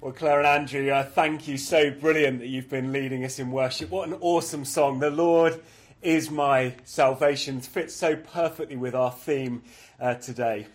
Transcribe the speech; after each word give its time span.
Well, 0.00 0.12
Claire 0.12 0.38
and 0.38 0.46
Andrew, 0.46 0.90
uh, 0.90 1.02
thank 1.02 1.48
you. 1.48 1.58
So 1.58 1.90
brilliant 1.90 2.38
that 2.38 2.46
you've 2.46 2.68
been 2.68 2.92
leading 2.92 3.24
us 3.24 3.40
in 3.40 3.50
worship. 3.50 3.90
What 3.90 4.06
an 4.06 4.16
awesome 4.20 4.64
song. 4.64 5.00
The 5.00 5.10
Lord 5.10 5.60
is 6.02 6.30
my 6.30 6.76
salvation. 6.84 7.58
It 7.58 7.64
fits 7.64 7.96
so 7.96 8.14
perfectly 8.14 8.76
with 8.76 8.94
our 8.94 9.10
theme 9.10 9.60
uh, 9.98 10.14
today. 10.14 10.68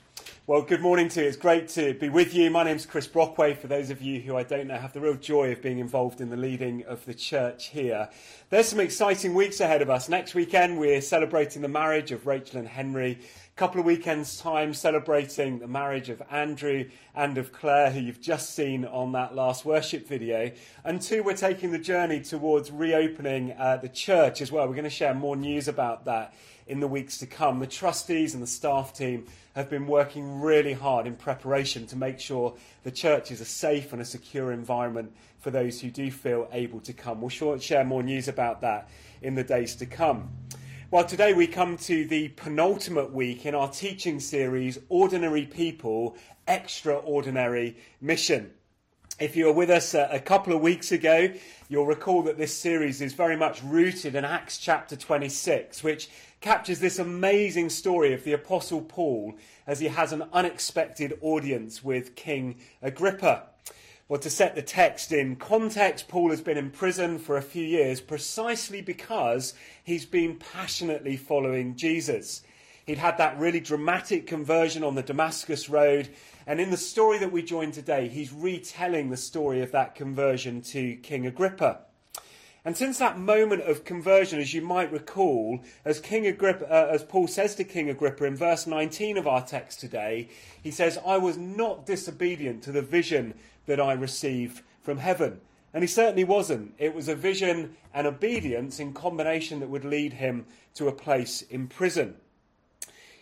Well, 0.45 0.61
good 0.61 0.81
morning 0.81 1.07
to 1.07 1.21
you. 1.21 1.27
It's 1.29 1.37
great 1.37 1.69
to 1.69 1.93
be 1.93 2.09
with 2.09 2.33
you. 2.33 2.51
My 2.51 2.65
name's 2.65 2.85
Chris 2.85 3.07
Brockway. 3.07 3.53
For 3.53 3.67
those 3.67 3.89
of 3.91 4.01
you 4.01 4.19
who 4.19 4.35
I 4.35 4.43
don't 4.43 4.67
know, 4.67 4.75
have 4.75 4.91
the 4.91 4.99
real 4.99 5.15
joy 5.15 5.53
of 5.53 5.61
being 5.61 5.79
involved 5.79 6.19
in 6.19 6.29
the 6.29 6.35
leading 6.35 6.83
of 6.83 7.05
the 7.05 7.13
church 7.13 7.67
here. 7.67 8.09
There's 8.49 8.67
some 8.67 8.81
exciting 8.81 9.35
weeks 9.35 9.61
ahead 9.61 9.81
of 9.81 9.89
us. 9.89 10.09
Next 10.09 10.35
weekend, 10.35 10.77
we're 10.77 10.99
celebrating 10.99 11.61
the 11.61 11.69
marriage 11.69 12.11
of 12.11 12.27
Rachel 12.27 12.59
and 12.59 12.67
Henry 12.67 13.19
couple 13.55 13.79
of 13.79 13.85
weekends' 13.85 14.39
time 14.39 14.73
celebrating 14.73 15.59
the 15.59 15.67
marriage 15.67 16.09
of 16.09 16.23
Andrew 16.31 16.89
and 17.13 17.37
of 17.37 17.53
Claire, 17.53 17.91
who 17.91 17.99
you've 17.99 18.19
just 18.19 18.55
seen 18.55 18.83
on 18.83 19.11
that 19.11 19.35
last 19.35 19.63
worship 19.63 20.07
video. 20.07 20.51
And 20.83 20.99
two, 20.99 21.21
we're 21.21 21.37
taking 21.37 21.71
the 21.71 21.77
journey 21.77 22.19
towards 22.19 22.71
reopening 22.71 23.51
uh, 23.51 23.77
the 23.77 23.89
church 23.89 24.41
as 24.41 24.51
well. 24.51 24.67
We're 24.67 24.73
going 24.73 24.85
to 24.85 24.89
share 24.89 25.13
more 25.13 25.35
news 25.35 25.67
about 25.67 26.05
that 26.05 26.33
in 26.65 26.79
the 26.79 26.87
weeks 26.87 27.19
to 27.19 27.27
come. 27.27 27.59
The 27.59 27.67
trustees 27.67 28.33
and 28.33 28.41
the 28.41 28.47
staff 28.47 28.91
team 28.91 29.27
have 29.55 29.69
been 29.69 29.85
working 29.85 30.41
really 30.41 30.73
hard 30.73 31.05
in 31.05 31.15
preparation 31.15 31.85
to 31.87 31.95
make 31.95 32.19
sure 32.19 32.55
the 32.81 32.91
church 32.91 33.29
is 33.29 33.39
a 33.39 33.45
safe 33.45 33.93
and 33.93 34.01
a 34.01 34.05
secure 34.05 34.51
environment 34.51 35.13
for 35.37 35.51
those 35.51 35.79
who 35.79 35.91
do 35.91 36.09
feel 36.09 36.47
able 36.53 36.79
to 36.79 36.93
come. 36.93 37.21
We'll 37.21 37.59
share 37.59 37.83
more 37.83 38.01
news 38.01 38.27
about 38.27 38.61
that 38.61 38.89
in 39.21 39.35
the 39.35 39.43
days 39.43 39.75
to 39.75 39.85
come. 39.85 40.31
Well, 40.93 41.05
today 41.05 41.33
we 41.33 41.47
come 41.47 41.77
to 41.77 42.05
the 42.05 42.27
penultimate 42.27 43.11
week 43.11 43.47
in 43.47 43.55
our 43.55 43.67
teaching 43.67 44.19
series, 44.19 44.77
Ordinary 44.89 45.47
People, 45.47 46.15
Extraordinary 46.47 47.77
Mission. 47.99 48.51
If 49.19 49.35
you 49.35 49.45
were 49.45 49.53
with 49.53 49.71
us 49.71 49.95
a, 49.95 50.21
couple 50.23 50.53
of 50.53 50.61
weeks 50.61 50.91
ago, 50.91 51.33
you'll 51.67 51.87
recall 51.87 52.21
that 52.21 52.37
this 52.37 52.55
series 52.55 53.01
is 53.01 53.13
very 53.13 53.35
much 53.35 53.63
rooted 53.63 54.13
in 54.13 54.23
Acts 54.23 54.59
chapter 54.59 54.95
26, 54.95 55.83
which 55.83 56.11
captures 56.41 56.79
this 56.79 56.99
amazing 56.99 57.71
story 57.71 58.13
of 58.13 58.23
the 58.23 58.33
Apostle 58.33 58.81
Paul 58.81 59.33
as 59.65 59.79
he 59.79 59.87
has 59.87 60.13
an 60.13 60.25
unexpected 60.31 61.17
audience 61.21 61.83
with 61.83 62.15
King 62.15 62.57
Agrippa. 62.83 63.47
Well, 64.13 64.21
to 64.21 64.29
set 64.29 64.53
the 64.53 64.61
text 64.61 65.11
in 65.11 65.37
context, 65.37 66.07
Paul 66.07 66.29
has 66.29 66.39
been 66.39 66.55
in 66.55 66.69
prison 66.69 67.17
for 67.17 67.35
a 67.35 67.41
few 67.41 67.65
years 67.65 67.99
precisely 67.99 68.79
because 68.79 69.55
he's 69.83 70.05
been 70.05 70.35
passionately 70.35 71.17
following 71.17 71.75
Jesus. 71.75 72.43
He'd 72.85 72.99
had 72.99 73.17
that 73.17 73.39
really 73.39 73.59
dramatic 73.59 74.27
conversion 74.27 74.83
on 74.83 74.93
the 74.93 75.01
Damascus 75.01 75.67
Road, 75.67 76.09
and 76.45 76.61
in 76.61 76.69
the 76.69 76.77
story 76.77 77.17
that 77.17 77.31
we 77.31 77.41
join 77.41 77.71
today, 77.71 78.07
he's 78.07 78.31
retelling 78.31 79.09
the 79.09 79.17
story 79.17 79.63
of 79.63 79.71
that 79.71 79.95
conversion 79.95 80.61
to 80.61 80.95
King 80.97 81.25
Agrippa. 81.25 81.79
And 82.65 82.77
since 82.77 82.97
that 82.99 83.19
moment 83.19 83.63
of 83.63 83.83
conversion, 83.83 84.39
as 84.39 84.53
you 84.53 84.61
might 84.61 84.91
recall, 84.91 85.59
as 85.83 85.99
King 85.99 86.27
Agrippa, 86.27 86.71
uh, 86.71 86.91
as 86.93 87.03
Paul 87.03 87.27
says 87.27 87.55
to 87.55 87.63
King 87.65 87.89
Agrippa 87.89 88.23
in 88.23 88.37
verse 88.37 88.65
19 88.65 89.17
of 89.17 89.27
our 89.27 89.43
text 89.43 89.81
today, 89.81 90.29
he 90.61 90.71
says, 90.71 90.97
"I 91.05 91.17
was 91.17 91.35
not 91.35 91.85
disobedient 91.85 92.63
to 92.63 92.71
the 92.71 92.81
vision 92.81 93.33
that 93.65 93.79
I 93.79 93.93
received 93.93 94.61
from 94.81 94.97
heaven." 94.97 95.41
And 95.73 95.83
he 95.83 95.87
certainly 95.87 96.23
wasn't. 96.23 96.73
It 96.77 96.93
was 96.93 97.07
a 97.07 97.15
vision 97.15 97.75
and 97.93 98.05
obedience 98.05 98.79
in 98.79 98.93
combination 98.93 99.59
that 99.59 99.69
would 99.69 99.85
lead 99.85 100.13
him 100.13 100.45
to 100.75 100.87
a 100.87 100.91
place 100.91 101.41
in 101.41 101.67
prison. 101.67 102.15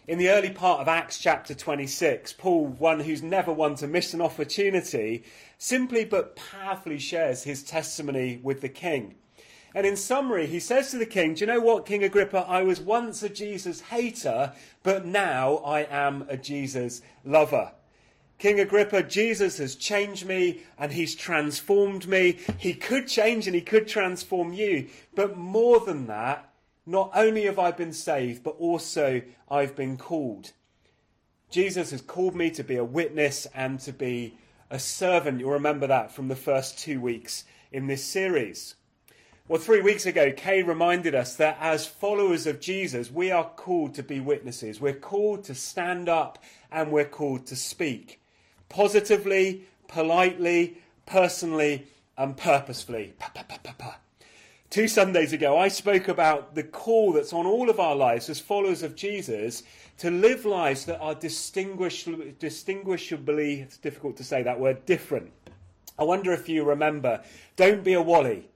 In 0.07 0.17
the 0.17 0.29
early 0.29 0.49
part 0.49 0.81
of 0.81 0.87
Acts 0.87 1.19
chapter 1.19 1.53
26, 1.53 2.33
Paul, 2.33 2.65
one 2.67 3.01
who's 3.01 3.21
never 3.21 3.53
one 3.53 3.75
to 3.75 3.87
miss 3.87 4.13
an 4.13 4.21
opportunity, 4.21 5.23
simply 5.57 6.03
but 6.03 6.35
powerfully 6.35 6.97
shares 6.97 7.43
his 7.43 7.63
testimony 7.63 8.39
with 8.43 8.61
the 8.61 8.69
king. 8.69 9.15
And 9.73 9.85
in 9.85 9.95
summary, 9.95 10.47
he 10.47 10.59
says 10.59 10.91
to 10.91 10.97
the 10.97 11.05
king, 11.05 11.35
Do 11.35 11.41
you 11.41 11.47
know 11.47 11.61
what, 11.61 11.85
King 11.85 12.03
Agrippa? 12.03 12.39
I 12.39 12.63
was 12.63 12.81
once 12.81 13.23
a 13.23 13.29
Jesus 13.29 13.79
hater, 13.79 14.51
but 14.83 15.05
now 15.05 15.57
I 15.57 15.81
am 15.81 16.25
a 16.27 16.35
Jesus 16.35 17.01
lover. 17.23 17.71
King 18.41 18.59
Agrippa, 18.59 19.03
Jesus 19.03 19.59
has 19.59 19.75
changed 19.75 20.25
me 20.25 20.63
and 20.79 20.91
he's 20.91 21.13
transformed 21.13 22.07
me. 22.07 22.39
He 22.57 22.73
could 22.73 23.07
change 23.07 23.45
and 23.45 23.53
he 23.53 23.61
could 23.61 23.87
transform 23.87 24.51
you. 24.51 24.87
But 25.13 25.37
more 25.37 25.79
than 25.79 26.07
that, 26.07 26.51
not 26.87 27.11
only 27.13 27.43
have 27.43 27.59
I 27.59 27.69
been 27.69 27.93
saved, 27.93 28.43
but 28.43 28.55
also 28.57 29.21
I've 29.47 29.75
been 29.75 29.95
called. 29.95 30.53
Jesus 31.51 31.91
has 31.91 32.01
called 32.01 32.33
me 32.33 32.49
to 32.49 32.63
be 32.63 32.77
a 32.77 32.83
witness 32.83 33.45
and 33.53 33.79
to 33.81 33.93
be 33.93 34.39
a 34.71 34.79
servant. 34.79 35.39
You'll 35.39 35.51
remember 35.51 35.85
that 35.85 36.11
from 36.11 36.27
the 36.27 36.35
first 36.35 36.79
two 36.79 36.99
weeks 36.99 37.43
in 37.71 37.85
this 37.85 38.03
series. 38.03 38.73
Well, 39.47 39.61
three 39.61 39.83
weeks 39.83 40.07
ago, 40.07 40.31
Kay 40.31 40.63
reminded 40.63 41.13
us 41.13 41.35
that 41.35 41.59
as 41.61 41.85
followers 41.85 42.47
of 42.47 42.59
Jesus, 42.59 43.11
we 43.11 43.29
are 43.29 43.51
called 43.55 43.93
to 43.93 44.03
be 44.03 44.19
witnesses. 44.19 44.81
We're 44.81 44.93
called 44.93 45.43
to 45.43 45.53
stand 45.53 46.09
up 46.09 46.43
and 46.71 46.91
we're 46.91 47.05
called 47.05 47.45
to 47.45 47.55
speak 47.55 48.17
positively, 48.71 49.65
politely, 49.87 50.77
personally, 51.05 51.85
and 52.17 52.37
purposefully. 52.37 53.13
Pa, 53.19 53.29
pa, 53.33 53.43
pa, 53.43 53.97
Two 54.69 54.87
Sundays 54.87 55.33
ago, 55.33 55.57
I 55.57 55.67
spoke 55.67 56.07
about 56.07 56.55
the 56.55 56.63
call 56.63 57.11
that's 57.11 57.33
on 57.33 57.45
all 57.45 57.69
of 57.69 57.77
our 57.77 57.95
lives 57.95 58.29
as 58.29 58.39
followers 58.39 58.83
of 58.83 58.95
Jesus 58.95 59.63
to 59.97 60.09
live 60.09 60.45
lives 60.45 60.85
that 60.85 61.01
are 61.01 61.13
distinguishably, 61.13 62.35
distinguishably, 62.39 63.59
it's 63.59 63.75
difficult 63.75 64.15
to 64.15 64.23
say 64.23 64.41
that 64.43 64.59
word, 64.59 64.85
different. 64.85 65.29
I 65.99 66.05
wonder 66.05 66.31
if 66.31 66.47
you 66.47 66.63
remember, 66.63 67.21
don't 67.57 67.83
be 67.83 67.93
a 67.93 68.01
Wally. 68.01 68.47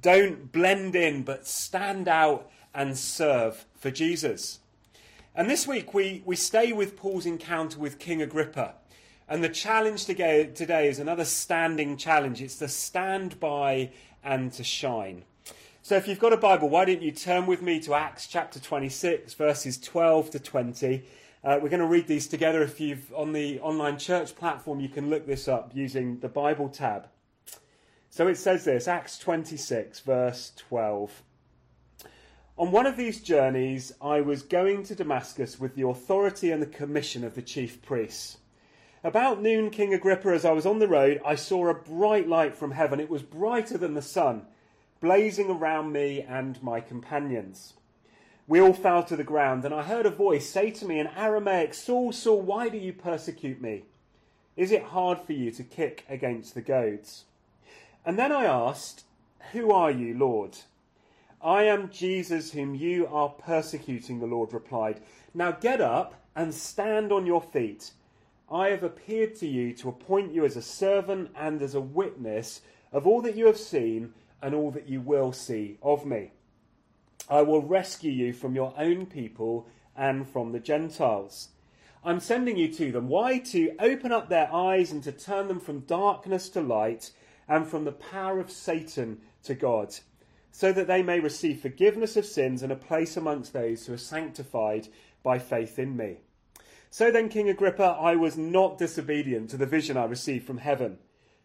Don't 0.00 0.50
blend 0.50 0.96
in, 0.96 1.22
but 1.22 1.46
stand 1.46 2.08
out 2.08 2.50
and 2.74 2.98
serve 2.98 3.64
for 3.78 3.92
Jesus. 3.92 4.58
And 5.34 5.48
this 5.48 5.66
week 5.66 5.94
we, 5.94 6.22
we 6.26 6.34
stay 6.34 6.72
with 6.72 6.96
Paul's 6.96 7.24
encounter 7.24 7.78
with 7.78 8.00
King 8.00 8.20
Agrippa. 8.20 8.74
And 9.32 9.42
the 9.42 9.48
challenge 9.48 10.04
today 10.04 10.88
is 10.88 10.98
another 10.98 11.24
standing 11.24 11.96
challenge. 11.96 12.42
It's 12.42 12.58
to 12.58 12.68
stand 12.68 13.40
by 13.40 13.88
and 14.22 14.52
to 14.52 14.62
shine. 14.62 15.24
So 15.80 15.96
if 15.96 16.06
you've 16.06 16.18
got 16.18 16.34
a 16.34 16.36
Bible, 16.36 16.68
why 16.68 16.84
don't 16.84 17.00
you 17.00 17.12
turn 17.12 17.46
with 17.46 17.62
me 17.62 17.80
to 17.80 17.94
Acts 17.94 18.26
chapter 18.26 18.60
26, 18.60 19.32
verses 19.32 19.78
12 19.78 20.32
to 20.32 20.38
20. 20.38 21.02
Uh, 21.42 21.58
we're 21.62 21.70
going 21.70 21.80
to 21.80 21.86
read 21.86 22.08
these 22.08 22.28
together. 22.28 22.62
If 22.62 22.78
you've 22.78 23.10
on 23.14 23.32
the 23.32 23.58
online 23.60 23.96
church 23.96 24.36
platform, 24.36 24.80
you 24.80 24.90
can 24.90 25.08
look 25.08 25.26
this 25.26 25.48
up 25.48 25.70
using 25.72 26.18
the 26.18 26.28
Bible 26.28 26.68
tab. 26.68 27.08
So 28.10 28.28
it 28.28 28.36
says 28.36 28.66
this 28.66 28.86
Acts 28.86 29.18
26, 29.18 30.00
verse 30.00 30.52
12. 30.58 31.22
On 32.58 32.70
one 32.70 32.84
of 32.84 32.98
these 32.98 33.22
journeys, 33.22 33.94
I 34.02 34.20
was 34.20 34.42
going 34.42 34.82
to 34.82 34.94
Damascus 34.94 35.58
with 35.58 35.74
the 35.74 35.88
authority 35.88 36.50
and 36.50 36.60
the 36.60 36.66
commission 36.66 37.24
of 37.24 37.34
the 37.34 37.40
chief 37.40 37.80
priests. 37.80 38.36
About 39.04 39.42
noon, 39.42 39.70
King 39.70 39.92
Agrippa, 39.92 40.28
as 40.28 40.44
I 40.44 40.52
was 40.52 40.64
on 40.64 40.78
the 40.78 40.86
road, 40.86 41.20
I 41.26 41.34
saw 41.34 41.66
a 41.66 41.74
bright 41.74 42.28
light 42.28 42.54
from 42.54 42.70
heaven. 42.70 43.00
It 43.00 43.10
was 43.10 43.22
brighter 43.22 43.76
than 43.76 43.94
the 43.94 44.02
sun, 44.02 44.42
blazing 45.00 45.50
around 45.50 45.90
me 45.90 46.22
and 46.22 46.62
my 46.62 46.80
companions. 46.80 47.74
We 48.46 48.60
all 48.60 48.72
fell 48.72 49.02
to 49.04 49.16
the 49.16 49.24
ground, 49.24 49.64
and 49.64 49.74
I 49.74 49.82
heard 49.82 50.06
a 50.06 50.10
voice 50.10 50.48
say 50.48 50.70
to 50.70 50.84
me 50.84 51.00
in 51.00 51.08
Aramaic, 51.08 51.74
Saul, 51.74 52.12
Saul, 52.12 52.42
why 52.42 52.68
do 52.68 52.78
you 52.78 52.92
persecute 52.92 53.60
me? 53.60 53.82
Is 54.56 54.70
it 54.70 54.84
hard 54.84 55.18
for 55.20 55.32
you 55.32 55.50
to 55.50 55.64
kick 55.64 56.04
against 56.08 56.54
the 56.54 56.62
goads? 56.62 57.24
And 58.06 58.16
then 58.16 58.30
I 58.30 58.44
asked, 58.44 59.04
Who 59.50 59.72
are 59.72 59.90
you, 59.90 60.16
Lord? 60.16 60.58
I 61.42 61.64
am 61.64 61.90
Jesus 61.90 62.52
whom 62.52 62.76
you 62.76 63.08
are 63.08 63.30
persecuting, 63.30 64.20
the 64.20 64.26
Lord 64.26 64.52
replied. 64.52 65.00
Now 65.34 65.50
get 65.50 65.80
up 65.80 66.14
and 66.36 66.54
stand 66.54 67.10
on 67.10 67.26
your 67.26 67.42
feet. 67.42 67.90
I 68.52 68.68
have 68.68 68.82
appeared 68.82 69.34
to 69.36 69.46
you 69.48 69.72
to 69.76 69.88
appoint 69.88 70.34
you 70.34 70.44
as 70.44 70.58
a 70.58 70.62
servant 70.62 71.30
and 71.34 71.62
as 71.62 71.74
a 71.74 71.80
witness 71.80 72.60
of 72.92 73.06
all 73.06 73.22
that 73.22 73.34
you 73.34 73.46
have 73.46 73.56
seen 73.56 74.12
and 74.42 74.54
all 74.54 74.70
that 74.72 74.86
you 74.86 75.00
will 75.00 75.32
see 75.32 75.78
of 75.82 76.04
me. 76.04 76.32
I 77.30 77.40
will 77.40 77.62
rescue 77.62 78.12
you 78.12 78.34
from 78.34 78.54
your 78.54 78.74
own 78.76 79.06
people 79.06 79.66
and 79.96 80.28
from 80.28 80.52
the 80.52 80.60
Gentiles. 80.60 81.48
I'm 82.04 82.20
sending 82.20 82.58
you 82.58 82.70
to 82.74 82.92
them. 82.92 83.08
Why? 83.08 83.38
To 83.38 83.74
open 83.78 84.12
up 84.12 84.28
their 84.28 84.52
eyes 84.52 84.92
and 84.92 85.02
to 85.04 85.12
turn 85.12 85.48
them 85.48 85.60
from 85.60 85.80
darkness 85.80 86.50
to 86.50 86.60
light 86.60 87.10
and 87.48 87.66
from 87.66 87.84
the 87.84 87.92
power 87.92 88.38
of 88.38 88.50
Satan 88.50 89.22
to 89.44 89.54
God, 89.54 89.94
so 90.50 90.74
that 90.74 90.88
they 90.88 91.02
may 91.02 91.20
receive 91.20 91.60
forgiveness 91.60 92.18
of 92.18 92.26
sins 92.26 92.62
and 92.62 92.70
a 92.70 92.76
place 92.76 93.16
amongst 93.16 93.54
those 93.54 93.86
who 93.86 93.94
are 93.94 93.98
sanctified 93.98 94.88
by 95.22 95.38
faith 95.38 95.78
in 95.78 95.96
me. 95.96 96.18
So 96.92 97.10
then, 97.10 97.30
King 97.30 97.48
Agrippa, 97.48 97.96
I 97.98 98.16
was 98.16 98.36
not 98.36 98.76
disobedient 98.76 99.48
to 99.48 99.56
the 99.56 99.64
vision 99.64 99.96
I 99.96 100.04
received 100.04 100.46
from 100.46 100.58
heaven. 100.58 100.98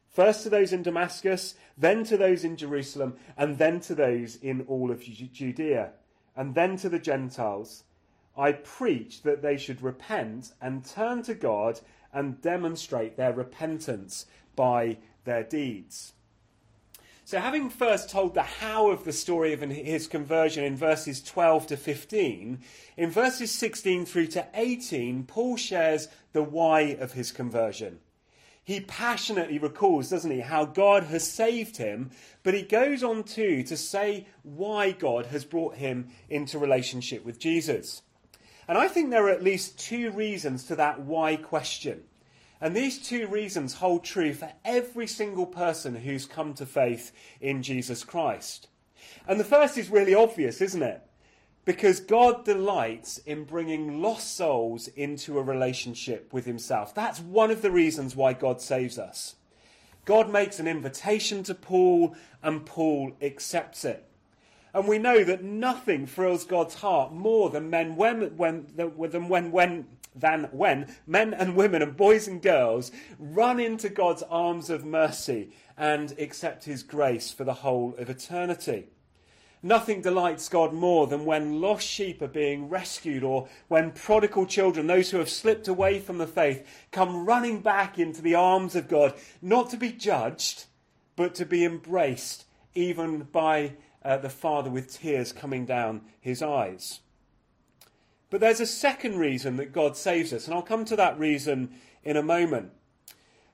First 0.09 0.43
to 0.43 0.49
those 0.49 0.73
in 0.73 0.83
Damascus, 0.83 1.55
then 1.77 2.03
to 2.03 2.17
those 2.17 2.43
in 2.43 2.57
Jerusalem, 2.57 3.15
and 3.37 3.57
then 3.57 3.79
to 3.81 3.95
those 3.95 4.35
in 4.35 4.65
all 4.67 4.91
of 4.91 5.01
Judea, 5.01 5.91
and 6.35 6.53
then 6.53 6.75
to 6.75 6.89
the 6.89 6.99
Gentiles. 6.99 7.85
I 8.37 8.51
preached 8.51 9.23
that 9.23 9.41
they 9.41 9.55
should 9.55 9.81
repent 9.81 10.51
and 10.61 10.83
turn 10.83 11.23
to 11.23 11.33
God 11.33 11.79
and 12.11 12.41
demonstrate 12.41 13.15
their 13.15 13.31
repentance 13.31 14.25
by 14.57 14.97
their 15.23 15.43
deeds. 15.43 16.11
So, 17.27 17.41
having 17.41 17.69
first 17.69 18.09
told 18.09 18.35
the 18.35 18.41
how 18.41 18.89
of 18.89 19.03
the 19.03 19.11
story 19.11 19.51
of 19.51 19.59
his 19.59 20.07
conversion 20.07 20.63
in 20.63 20.77
verses 20.77 21.21
12 21.21 21.67
to 21.67 21.75
15, 21.75 22.59
in 22.95 23.11
verses 23.11 23.51
16 23.51 24.05
through 24.05 24.27
to 24.27 24.47
18, 24.53 25.25
Paul 25.25 25.57
shares 25.57 26.07
the 26.31 26.41
why 26.41 26.95
of 27.01 27.11
his 27.11 27.33
conversion. 27.33 27.99
He 28.63 28.79
passionately 28.79 29.59
recalls, 29.59 30.09
doesn't 30.09 30.31
he, 30.31 30.39
how 30.39 30.63
God 30.63 31.03
has 31.03 31.29
saved 31.29 31.75
him, 31.75 32.11
but 32.43 32.53
he 32.53 32.61
goes 32.61 33.03
on 33.03 33.25
too 33.25 33.61
to 33.63 33.75
say 33.75 34.27
why 34.43 34.93
God 34.93 35.25
has 35.25 35.43
brought 35.43 35.75
him 35.75 36.07
into 36.29 36.57
relationship 36.57 37.25
with 37.25 37.39
Jesus. 37.39 38.03
And 38.69 38.77
I 38.77 38.87
think 38.87 39.09
there 39.09 39.25
are 39.25 39.31
at 39.31 39.43
least 39.43 39.77
two 39.77 40.11
reasons 40.11 40.63
to 40.67 40.77
that 40.77 41.01
why 41.01 41.35
question. 41.35 42.05
And 42.59 42.75
these 42.75 42.97
two 42.97 43.27
reasons 43.27 43.75
hold 43.75 44.03
true 44.03 44.33
for 44.33 44.51
every 44.65 45.07
single 45.07 45.45
person 45.45 45.95
who's 45.95 46.25
come 46.25 46.53
to 46.55 46.65
faith 46.65 47.11
in 47.39 47.61
Jesus 47.61 48.03
Christ. 48.03 48.67
And 49.27 49.39
the 49.39 49.43
first 49.43 49.77
is 49.77 49.89
really 49.89 50.15
obvious, 50.15 50.61
isn't 50.61 50.81
it? 50.81 51.01
Because 51.65 51.99
God 51.99 52.45
delights 52.45 53.17
in 53.19 53.43
bringing 53.43 54.01
lost 54.01 54.35
souls 54.35 54.87
into 54.89 55.37
a 55.37 55.43
relationship 55.43 56.31
with 56.33 56.45
Himself. 56.45 56.95
That's 56.95 57.19
one 57.19 57.51
of 57.51 57.61
the 57.61 57.71
reasons 57.71 58.15
why 58.15 58.33
God 58.33 58.61
saves 58.61 58.97
us. 58.97 59.35
God 60.05 60.31
makes 60.31 60.59
an 60.59 60.67
invitation 60.67 61.43
to 61.43 61.53
Paul, 61.53 62.15
and 62.41 62.65
Paul 62.65 63.11
accepts 63.21 63.83
it. 63.83 64.07
And 64.73 64.87
we 64.87 64.99
know 64.99 65.23
that 65.23 65.43
nothing 65.43 66.07
thrills 66.07 66.45
God's 66.45 66.75
heart 66.75 67.11
more 67.11 67.49
than 67.49 67.69
men 67.69 67.95
when, 67.97 68.37
when, 68.37 68.67
than 68.75 69.27
when, 69.27 69.51
when 69.51 69.87
than 70.19 70.45
when 70.51 70.93
men 71.05 71.33
and 71.33 71.55
women 71.55 71.81
and 71.81 71.95
boys 71.95 72.27
and 72.27 72.41
girls 72.41 72.91
run 73.19 73.59
into 73.59 73.89
God's 73.89 74.23
arms 74.23 74.69
of 74.69 74.85
mercy 74.85 75.51
and 75.77 76.13
accept 76.19 76.65
his 76.65 76.83
grace 76.83 77.31
for 77.31 77.43
the 77.43 77.53
whole 77.55 77.95
of 77.97 78.09
eternity. 78.09 78.87
Nothing 79.63 80.01
delights 80.01 80.49
God 80.49 80.71
more 80.71 81.07
than 81.07 81.25
when 81.25 81.59
lost 81.59 81.85
sheep 81.85 82.21
are 82.21 82.27
being 82.27 82.69
rescued 82.69 83.23
or 83.23 83.47
when 83.67 83.91
prodigal 83.91 84.45
children, 84.45 84.85
those 84.85 85.09
who 85.09 85.17
have 85.17 85.29
slipped 85.29 85.67
away 85.67 85.99
from 85.99 86.19
the 86.19 86.27
faith, 86.27 86.65
come 86.91 87.25
running 87.25 87.61
back 87.61 87.97
into 87.97 88.21
the 88.21 88.35
arms 88.35 88.75
of 88.75 88.87
God, 88.87 89.15
not 89.41 89.69
to 89.71 89.77
be 89.77 89.91
judged, 89.91 90.65
but 91.15 91.33
to 91.35 91.45
be 91.45 91.65
embraced, 91.65 92.45
even 92.75 93.23
by 93.23 93.73
uh, 94.05 94.17
the 94.17 94.29
Father 94.29 94.69
with 94.69 94.93
tears 94.93 95.33
coming 95.33 95.65
down 95.65 96.01
his 96.19 96.41
eyes. 96.43 96.99
But 98.29 98.41
there's 98.41 98.59
a 98.59 98.65
second 98.65 99.17
reason 99.17 99.55
that 99.57 99.71
God 99.71 99.95
saves 99.95 100.33
us, 100.33 100.45
and 100.45 100.53
I'll 100.53 100.61
come 100.61 100.85
to 100.85 100.95
that 100.97 101.17
reason 101.17 101.69
in 102.03 102.17
a 102.17 102.23
moment. 102.23 102.71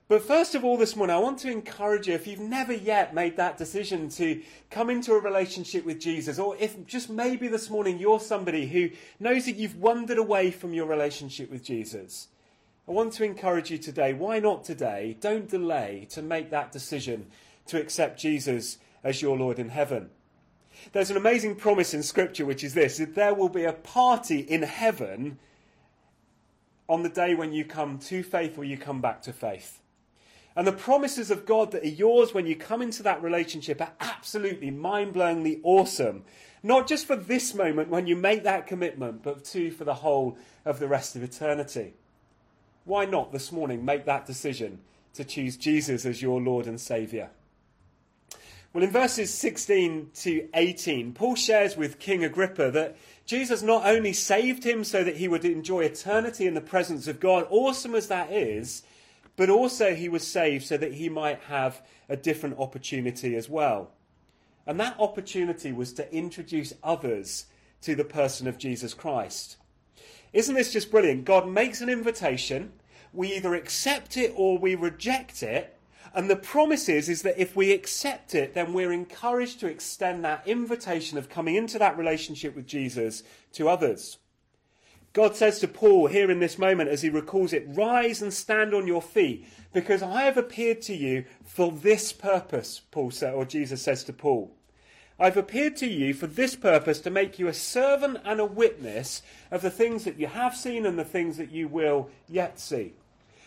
But 0.06 0.22
first 0.22 0.54
of 0.54 0.64
all, 0.64 0.76
this 0.76 0.96
morning, 0.96 1.16
I 1.16 1.20
want 1.20 1.38
to 1.40 1.50
encourage 1.50 2.08
you 2.08 2.14
if 2.14 2.26
you've 2.26 2.38
never 2.38 2.74
yet 2.74 3.14
made 3.14 3.38
that 3.38 3.56
decision 3.56 4.10
to 4.10 4.42
come 4.70 4.90
into 4.90 5.12
a 5.12 5.20
relationship 5.20 5.86
with 5.86 5.98
Jesus, 5.98 6.38
or 6.38 6.56
if 6.58 6.86
just 6.86 7.08
maybe 7.08 7.48
this 7.48 7.70
morning 7.70 7.98
you're 7.98 8.20
somebody 8.20 8.66
who 8.66 8.90
knows 9.18 9.46
that 9.46 9.56
you've 9.56 9.76
wandered 9.76 10.18
away 10.18 10.50
from 10.50 10.74
your 10.74 10.86
relationship 10.86 11.50
with 11.50 11.64
Jesus, 11.64 12.28
I 12.86 12.90
want 12.90 13.14
to 13.14 13.24
encourage 13.24 13.70
you 13.70 13.78
today 13.78 14.12
why 14.12 14.40
not 14.40 14.62
today? 14.64 15.16
Don't 15.20 15.48
delay 15.48 16.06
to 16.10 16.20
make 16.20 16.50
that 16.50 16.70
decision 16.70 17.28
to 17.66 17.80
accept 17.80 18.20
Jesus 18.20 18.76
as 19.02 19.22
your 19.22 19.38
Lord 19.38 19.58
in 19.58 19.70
heaven. 19.70 20.10
There's 20.92 21.10
an 21.10 21.16
amazing 21.16 21.56
promise 21.56 21.94
in 21.94 22.02
Scripture, 22.02 22.46
which 22.46 22.64
is 22.64 22.74
this 22.74 22.98
that 22.98 23.14
there 23.14 23.34
will 23.34 23.48
be 23.48 23.64
a 23.64 23.72
party 23.72 24.40
in 24.40 24.62
heaven 24.62 25.38
on 26.88 27.02
the 27.02 27.08
day 27.08 27.34
when 27.34 27.52
you 27.52 27.64
come 27.64 27.98
to 27.98 28.22
faith 28.22 28.58
or 28.58 28.64
you 28.64 28.76
come 28.76 29.00
back 29.00 29.22
to 29.22 29.32
faith. 29.32 29.80
And 30.56 30.66
the 30.66 30.72
promises 30.72 31.30
of 31.30 31.46
God 31.46 31.72
that 31.72 31.82
are 31.82 31.88
yours 31.88 32.32
when 32.32 32.46
you 32.46 32.54
come 32.54 32.80
into 32.80 33.02
that 33.02 33.22
relationship 33.22 33.80
are 33.80 33.92
absolutely 34.00 34.70
mind 34.70 35.14
blowingly 35.14 35.60
awesome. 35.64 36.24
Not 36.62 36.86
just 36.86 37.06
for 37.06 37.16
this 37.16 37.54
moment 37.54 37.88
when 37.88 38.06
you 38.06 38.14
make 38.14 38.44
that 38.44 38.66
commitment, 38.66 39.22
but 39.22 39.44
too 39.44 39.70
for 39.70 39.84
the 39.84 39.94
whole 39.94 40.38
of 40.64 40.78
the 40.78 40.88
rest 40.88 41.16
of 41.16 41.22
eternity. 41.22 41.94
Why 42.84 43.04
not 43.04 43.32
this 43.32 43.50
morning 43.50 43.84
make 43.84 44.04
that 44.04 44.26
decision 44.26 44.80
to 45.14 45.24
choose 45.24 45.56
Jesus 45.56 46.06
as 46.06 46.22
your 46.22 46.40
Lord 46.40 46.66
and 46.66 46.80
Saviour? 46.80 47.30
Well, 48.74 48.82
in 48.82 48.90
verses 48.90 49.32
16 49.32 50.10
to 50.14 50.48
18, 50.52 51.12
Paul 51.12 51.36
shares 51.36 51.76
with 51.76 52.00
King 52.00 52.24
Agrippa 52.24 52.72
that 52.72 52.96
Jesus 53.24 53.62
not 53.62 53.86
only 53.86 54.12
saved 54.12 54.64
him 54.64 54.82
so 54.82 55.04
that 55.04 55.18
he 55.18 55.28
would 55.28 55.44
enjoy 55.44 55.84
eternity 55.84 56.48
in 56.48 56.54
the 56.54 56.60
presence 56.60 57.06
of 57.06 57.20
God, 57.20 57.46
awesome 57.50 57.94
as 57.94 58.08
that 58.08 58.32
is, 58.32 58.82
but 59.36 59.48
also 59.48 59.94
he 59.94 60.08
was 60.08 60.26
saved 60.26 60.66
so 60.66 60.76
that 60.76 60.94
he 60.94 61.08
might 61.08 61.38
have 61.42 61.82
a 62.08 62.16
different 62.16 62.58
opportunity 62.58 63.36
as 63.36 63.48
well. 63.48 63.92
And 64.66 64.80
that 64.80 64.98
opportunity 64.98 65.70
was 65.70 65.92
to 65.92 66.12
introduce 66.12 66.72
others 66.82 67.46
to 67.82 67.94
the 67.94 68.02
person 68.02 68.48
of 68.48 68.58
Jesus 68.58 68.92
Christ. 68.92 69.56
Isn't 70.32 70.56
this 70.56 70.72
just 70.72 70.90
brilliant? 70.90 71.24
God 71.24 71.46
makes 71.46 71.80
an 71.80 71.88
invitation, 71.88 72.72
we 73.12 73.36
either 73.36 73.54
accept 73.54 74.16
it 74.16 74.32
or 74.34 74.58
we 74.58 74.74
reject 74.74 75.44
it, 75.44 75.73
and 76.14 76.30
the 76.30 76.36
promise 76.36 76.88
is, 76.88 77.08
is 77.08 77.22
that 77.22 77.40
if 77.40 77.56
we 77.56 77.72
accept 77.72 78.34
it, 78.34 78.54
then 78.54 78.72
we're 78.72 78.92
encouraged 78.92 79.60
to 79.60 79.66
extend 79.66 80.24
that 80.24 80.46
invitation 80.46 81.18
of 81.18 81.28
coming 81.28 81.56
into 81.56 81.78
that 81.78 81.98
relationship 81.98 82.54
with 82.54 82.66
Jesus 82.66 83.22
to 83.52 83.68
others. 83.68 84.18
God 85.12 85.36
says 85.36 85.60
to 85.60 85.68
Paul 85.68 86.08
here 86.08 86.30
in 86.30 86.40
this 86.40 86.58
moment 86.58 86.90
as 86.90 87.02
he 87.02 87.08
recalls 87.08 87.52
it, 87.52 87.66
Rise 87.68 88.22
and 88.22 88.32
stand 88.32 88.74
on 88.74 88.86
your 88.86 89.02
feet, 89.02 89.46
because 89.72 90.02
I 90.02 90.22
have 90.22 90.36
appeared 90.36 90.82
to 90.82 90.94
you 90.94 91.24
for 91.44 91.70
this 91.70 92.12
purpose, 92.12 92.80
Paul 92.90 93.10
said, 93.10 93.34
or 93.34 93.44
Jesus 93.44 93.82
says 93.82 94.04
to 94.04 94.12
Paul. 94.12 94.52
I've 95.18 95.36
appeared 95.36 95.76
to 95.76 95.86
you 95.86 96.14
for 96.14 96.26
this 96.26 96.56
purpose 96.56 97.00
to 97.00 97.10
make 97.10 97.38
you 97.38 97.46
a 97.46 97.54
servant 97.54 98.18
and 98.24 98.40
a 98.40 98.44
witness 98.44 99.22
of 99.52 99.62
the 99.62 99.70
things 99.70 100.04
that 100.04 100.18
you 100.18 100.26
have 100.26 100.56
seen 100.56 100.84
and 100.84 100.98
the 100.98 101.04
things 101.04 101.36
that 101.36 101.52
you 101.52 101.68
will 101.68 102.10
yet 102.28 102.58
see. 102.58 102.94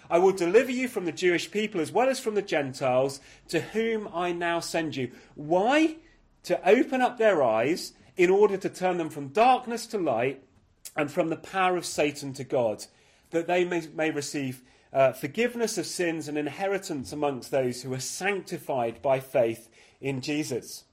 I 0.09 0.19
will 0.19 0.31
deliver 0.31 0.71
you 0.71 0.87
from 0.87 1.05
the 1.05 1.11
Jewish 1.11 1.51
people 1.51 1.81
as 1.81 1.91
well 1.91 2.09
as 2.09 2.19
from 2.19 2.35
the 2.35 2.41
Gentiles, 2.41 3.19
to 3.49 3.59
whom 3.59 4.09
I 4.13 4.31
now 4.31 4.59
send 4.59 4.95
you. 4.95 5.11
Why? 5.35 5.97
To 6.43 6.67
open 6.67 7.01
up 7.01 7.17
their 7.17 7.43
eyes 7.43 7.93
in 8.15 8.29
order 8.29 8.57
to 8.57 8.69
turn 8.69 8.97
them 8.97 9.09
from 9.09 9.29
darkness 9.29 9.85
to 9.87 9.97
light 9.97 10.41
and 10.95 11.11
from 11.11 11.29
the 11.29 11.35
power 11.35 11.77
of 11.77 11.85
Satan 11.85 12.33
to 12.33 12.43
God, 12.43 12.85
that 13.31 13.47
they 13.47 13.65
may, 13.65 13.87
may 13.93 14.11
receive 14.11 14.63
uh, 14.93 15.11
forgiveness 15.11 15.77
of 15.77 15.85
sins 15.85 16.27
and 16.27 16.37
inheritance 16.37 17.11
amongst 17.11 17.51
those 17.51 17.81
who 17.81 17.93
are 17.93 17.99
sanctified 17.99 19.01
by 19.01 19.19
faith 19.19 19.69
in 20.01 20.21
Jesus. 20.21 20.85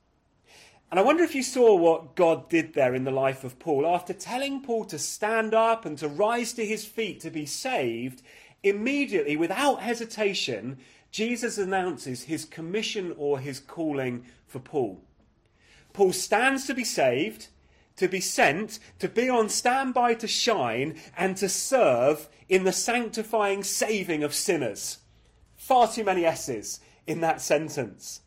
And 0.91 1.01
I 1.01 1.03
wonder 1.03 1.25
if 1.25 1.35
you 1.35 1.43
saw 1.43 1.75
what 1.75 2.15
God 2.15 2.49
did 2.49 2.75
there 2.75 2.95
in 2.95 3.05
the 3.05 3.11
life 3.11 3.43
of 3.43 3.59
Paul. 3.59 3.87
After 3.87 4.13
telling 4.13 4.63
Paul 4.63 4.85
to 4.85 4.99
stand 4.99 5.53
up 5.53 5.85
and 5.85 5.99
to 5.99 6.09
rise 6.09 6.53
to 6.53 6.65
his 6.65 6.85
feet 6.85 7.21
to 7.21 7.31
be 7.31 7.47
saved, 7.47 8.23
immediately, 8.65 9.37
without 9.37 9.83
hesitation, 9.83 10.79
Jesus 11.13 11.59
announces 11.59 12.25
his 12.25 12.45
commission 12.45 13.15
or 13.17 13.39
his 13.39 13.61
calling 13.61 14.25
for 14.47 14.59
Paul. 14.59 15.01
Paul 15.93 16.13
stands 16.13 16.67
to 16.67 16.75
be 16.75 16.83
saved, 16.83 17.49
to 17.97 18.09
be 18.09 18.21
sent, 18.21 18.81
to 18.99 19.09
be 19.09 19.29
on 19.29 19.49
standby 19.49 20.15
to 20.15 20.27
shine, 20.27 20.99
and 21.17 21.37
to 21.37 21.49
serve 21.49 22.29
in 22.49 22.65
the 22.65 22.73
sanctifying 22.73 23.63
saving 23.63 24.25
of 24.25 24.35
sinners. 24.35 24.99
Far 25.57 25.87
too 25.87 26.03
many 26.03 26.25
S's 26.25 26.81
in 27.07 27.21
that 27.21 27.41
sentence. 27.41 28.23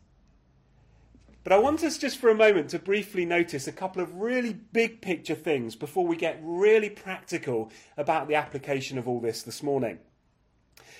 But 1.44 1.52
I 1.52 1.58
want 1.58 1.82
us 1.82 1.98
just 1.98 2.18
for 2.18 2.30
a 2.30 2.34
moment 2.34 2.70
to 2.70 2.78
briefly 2.78 3.24
notice 3.24 3.66
a 3.66 3.72
couple 3.72 4.02
of 4.02 4.14
really 4.14 4.52
big 4.52 5.00
picture 5.00 5.34
things 5.34 5.76
before 5.76 6.06
we 6.06 6.16
get 6.16 6.40
really 6.42 6.90
practical 6.90 7.70
about 7.96 8.28
the 8.28 8.34
application 8.34 8.98
of 8.98 9.08
all 9.08 9.20
this 9.20 9.42
this 9.42 9.62
morning. 9.62 9.98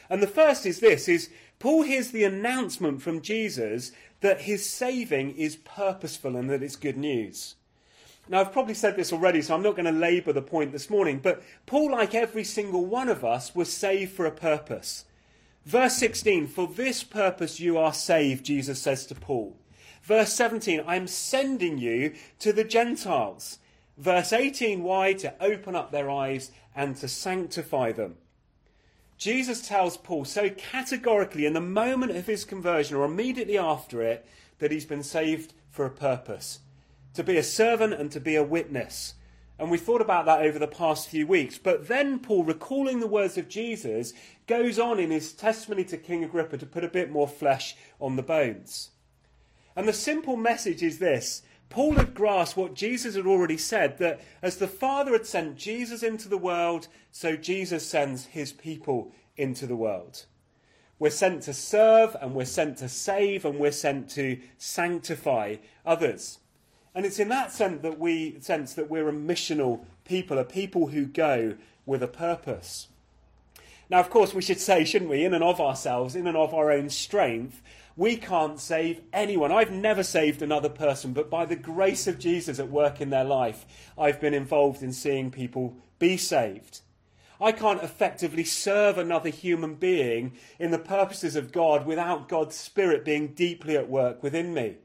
And 0.09 0.23
the 0.23 0.27
first 0.27 0.67
is 0.67 0.81
this 0.81 1.09
is 1.09 1.31
Paul 1.59 1.83
hears 1.83 2.11
the 2.11 2.25
announcement 2.25 3.03
from 3.03 3.21
Jesus 3.21 3.93
that 4.21 4.43
his 4.43 4.69
saving 4.69 5.37
is 5.37 5.57
purposeful 5.57 6.37
and 6.37 6.49
that 6.51 6.63
it's 6.63 6.77
good 6.77 6.97
news. 6.97 7.57
Now, 8.29 8.41
I've 8.41 8.53
probably 8.53 8.75
said 8.75 8.97
this 8.97 9.13
already, 9.13 9.41
so 9.41 9.55
I'm 9.55 9.63
not 9.63 9.75
going 9.75 9.87
to 9.87 9.93
labour 9.93 10.33
the 10.33 10.43
point 10.43 10.73
this 10.73 10.91
morning, 10.91 11.19
but 11.23 11.43
Paul, 11.65 11.93
like 11.93 12.15
every 12.15 12.45
single 12.45 12.85
one 12.85 13.09
of 13.09 13.25
us, 13.25 13.55
was 13.55 13.73
saved 13.73 14.13
for 14.13 14.27
a 14.27 14.31
purpose. 14.31 15.07
Verse 15.65 15.95
16, 15.95 16.47
for 16.47 16.67
this 16.67 17.03
purpose 17.03 17.59
you 17.59 17.79
are 17.79 17.95
saved, 17.95 18.45
Jesus 18.45 18.81
says 18.81 19.07
to 19.07 19.15
Paul. 19.15 19.57
Verse 20.03 20.33
17, 20.33 20.83
I'm 20.87 21.07
sending 21.07 21.79
you 21.79 22.15
to 22.39 22.53
the 22.53 22.65
Gentiles. 22.65 23.59
Verse 23.97 24.33
18, 24.33 24.83
why? 24.83 25.15
To 25.15 25.35
open 25.43 25.75
up 25.75 25.91
their 25.91 26.11
eyes 26.11 26.51
and 26.75 26.97
to 26.97 27.09
sanctify 27.09 27.93
them. 27.93 28.17
Jesus 29.19 29.67
tells 29.67 29.97
Paul 29.97 30.25
so 30.25 30.49
categorically 30.49 31.45
in 31.45 31.53
the 31.53 31.61
moment 31.61 32.13
of 32.13 32.27
his 32.27 32.45
conversion 32.45 32.97
or 32.97 33.05
immediately 33.05 33.59
after 33.59 34.01
it 34.01 34.25
that 34.61 34.71
he's 34.71 34.87
been 34.87 35.03
saved 35.03 35.53
for 35.71 35.85
a 35.85 35.91
purpose 35.91 36.61
to 37.15 37.25
be 37.25 37.37
a 37.37 37.43
servant 37.43 37.95
and 37.95 38.13
to 38.13 38.21
be 38.21 38.37
a 38.37 38.45
witness. 38.45 39.15
And 39.59 39.73
we 39.73 39.79
thought 39.79 40.01
about 40.01 40.27
that 40.27 40.43
over 40.43 40.57
the 40.57 40.69
past 40.69 41.09
few 41.09 41.27
weeks. 41.27 41.59
But 41.59 41.89
then 41.89 42.21
Paul, 42.21 42.45
recalling 42.45 43.01
the 43.01 43.09
words 43.09 43.37
of 43.37 43.49
Jesus, 43.49 44.13
goes 44.47 44.79
on 44.79 45.01
in 45.01 45.11
his 45.11 45.33
testimony 45.33 45.83
to 45.87 45.97
King 45.97 46.23
Agrippa 46.23 46.59
to 46.59 46.67
put 46.67 46.85
a 46.85 46.89
bit 46.89 47.11
more 47.11 47.27
flesh 47.27 47.77
on 48.01 48.15
the 48.15 48.23
bones. 48.23 48.91
And 49.75 49.89
the 49.89 49.93
simple 49.93 50.37
message 50.37 50.81
is 50.81 51.01
this 51.01 51.43
Paul 51.71 51.95
had 51.95 52.15
grasped 52.15 52.57
what 52.57 52.75
Jesus 52.75 53.15
had 53.15 53.27
already 53.27 53.59
said 53.59 53.99
that 53.99 54.21
as 54.41 54.57
the 54.57 54.69
Father 54.69 55.13
had 55.13 55.27
sent 55.27 55.57
Jesus 55.57 56.03
into 56.03 56.29
the 56.29 56.39
world, 56.39 56.89
so 57.13 57.37
Jesus 57.37 57.87
sends 57.87 58.27
his 58.27 58.53
people 58.53 59.13
into 59.37 59.67
the 59.67 59.77
world. 59.77 60.25
We're 60.99 61.11
sent 61.11 61.43
to 61.43 61.53
serve 61.53 62.17
and 62.21 62.35
we're 62.35 62.45
sent 62.45 62.79
to 62.79 62.89
save 62.89 63.45
and 63.45 63.59
we're 63.59 63.71
sent 63.71 64.11
to 64.11 64.41
sanctify 64.57 65.57
others. 65.87 66.39
And 66.95 67.07
it's 67.07 67.21
in 67.21 67.29
that 67.29 67.53
sense 67.53 67.83
that 67.83 67.99
we 67.99 68.41
sense 68.41 68.75
that 68.75 68.91
we're 68.91 69.09
a 69.09 69.13
missional 69.13 69.85
people, 70.05 70.39
a 70.39 70.45
people 70.45 70.89
who 70.89 71.07
go 71.07 71.55
with 71.87 72.03
a 72.03 72.09
purpose. 72.09 72.89
Now, 73.91 74.01
of 74.01 74.11
course, 74.11 74.35
we 74.35 74.43
should 74.43 74.61
say, 74.61 74.85
shouldn't 74.85 75.11
we, 75.11 75.25
in 75.25 75.33
and 75.33 75.45
of 75.45 75.61
ourselves, 75.61 76.17
in 76.17 76.27
and 76.27 76.37
of 76.37 76.53
our 76.53 76.71
own 76.71 76.91
strength, 76.91 77.63
we 77.99 78.17
can't 78.17 78.61
save 78.61 79.01
anyone. 79.13 79.51
I've 79.51 79.73
never 79.73 80.05
saved 80.05 80.41
another 80.41 80.69
person, 80.69 81.13
but 81.13 81.29
by 81.29 81.45
the 81.45 81.57
grace 81.57 82.07
of 82.07 82.21
Jesus 82.21 82.61
at 82.61 82.71
work 82.71 83.01
in 83.01 83.11
their 83.11 83.25
life, 83.25 83.67
I've 83.99 84.21
been 84.21 84.35
involved 84.35 84.85
in 84.85 84.93
seeing 84.93 85.33
people 85.33 85.77
be 85.99 86.17
saved. 86.17 86.83
I 87.41 87.51
can't 87.51 87.83
effectively 87.83 88.45
serve 88.45 88.99
another 88.99 89.31
human 89.31 89.75
being 89.75 90.35
in 90.61 90.71
the 90.71 90.79
purposes 90.79 91.35
of 91.35 91.51
God 91.51 91.87
without 91.87 92.29
God's 92.29 92.55
Spirit 92.55 93.05
being 93.05 93.35
deeply 93.35 93.77
at 93.77 93.91
work 93.91 94.23
within 94.23 94.55
me. 94.55 94.77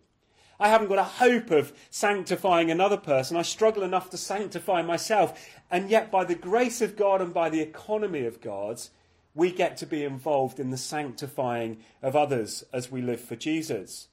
I 0.60 0.70
haven't 0.70 0.88
got 0.88 0.98
a 0.98 1.04
hope 1.04 1.52
of 1.52 1.72
sanctifying 1.92 2.72
another 2.72 2.98
person. 2.98 3.38
I 3.38 3.44
struggle 3.44 3.84
enough 3.84 4.10
to 4.10 4.18
sanctify 4.18 4.82
myself. 4.82 5.48
And 5.70 5.92
yet, 5.92 6.10
by 6.10 6.24
the 6.24 6.36
grace 6.36 6.82
of 6.82 6.96
God 6.96 7.22
and 7.22 7.34
by 7.34 7.52
the 7.52 7.62
economy 7.62 8.26
of 8.26 8.42
God, 8.42 8.82
we 9.36 9.52
get 9.52 9.78
to 9.78 9.86
be 9.86 10.04
involved 10.04 10.60
in 10.60 10.70
the 10.70 10.78
sanctifying 10.78 11.78
of 12.02 12.16
others 12.16 12.64
as 12.72 12.92
we 12.92 13.02
live 13.02 13.22
for 13.22 13.36
Jesus. 13.36 14.08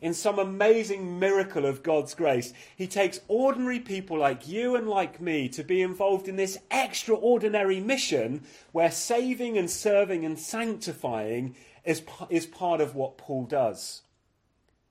In 0.00 0.12
some 0.12 0.38
amazing 0.38 1.18
miracle 1.18 1.64
of 1.64 1.82
God's 1.82 2.14
grace, 2.14 2.52
He 2.76 2.86
takes 2.86 3.20
ordinary 3.26 3.80
people 3.80 4.18
like 4.18 4.46
you 4.46 4.76
and 4.76 4.86
like 4.86 5.20
me 5.20 5.48
to 5.50 5.62
be 5.62 5.80
involved 5.80 6.28
in 6.28 6.36
this 6.36 6.58
extraordinary 6.70 7.80
mission 7.80 8.42
where 8.72 8.90
saving 8.90 9.56
and 9.56 9.70
serving 9.70 10.26
and 10.26 10.38
sanctifying 10.38 11.56
is, 11.84 12.02
is 12.28 12.44
part 12.44 12.82
of 12.82 12.94
what 12.94 13.16
Paul 13.16 13.46
does. 13.46 14.02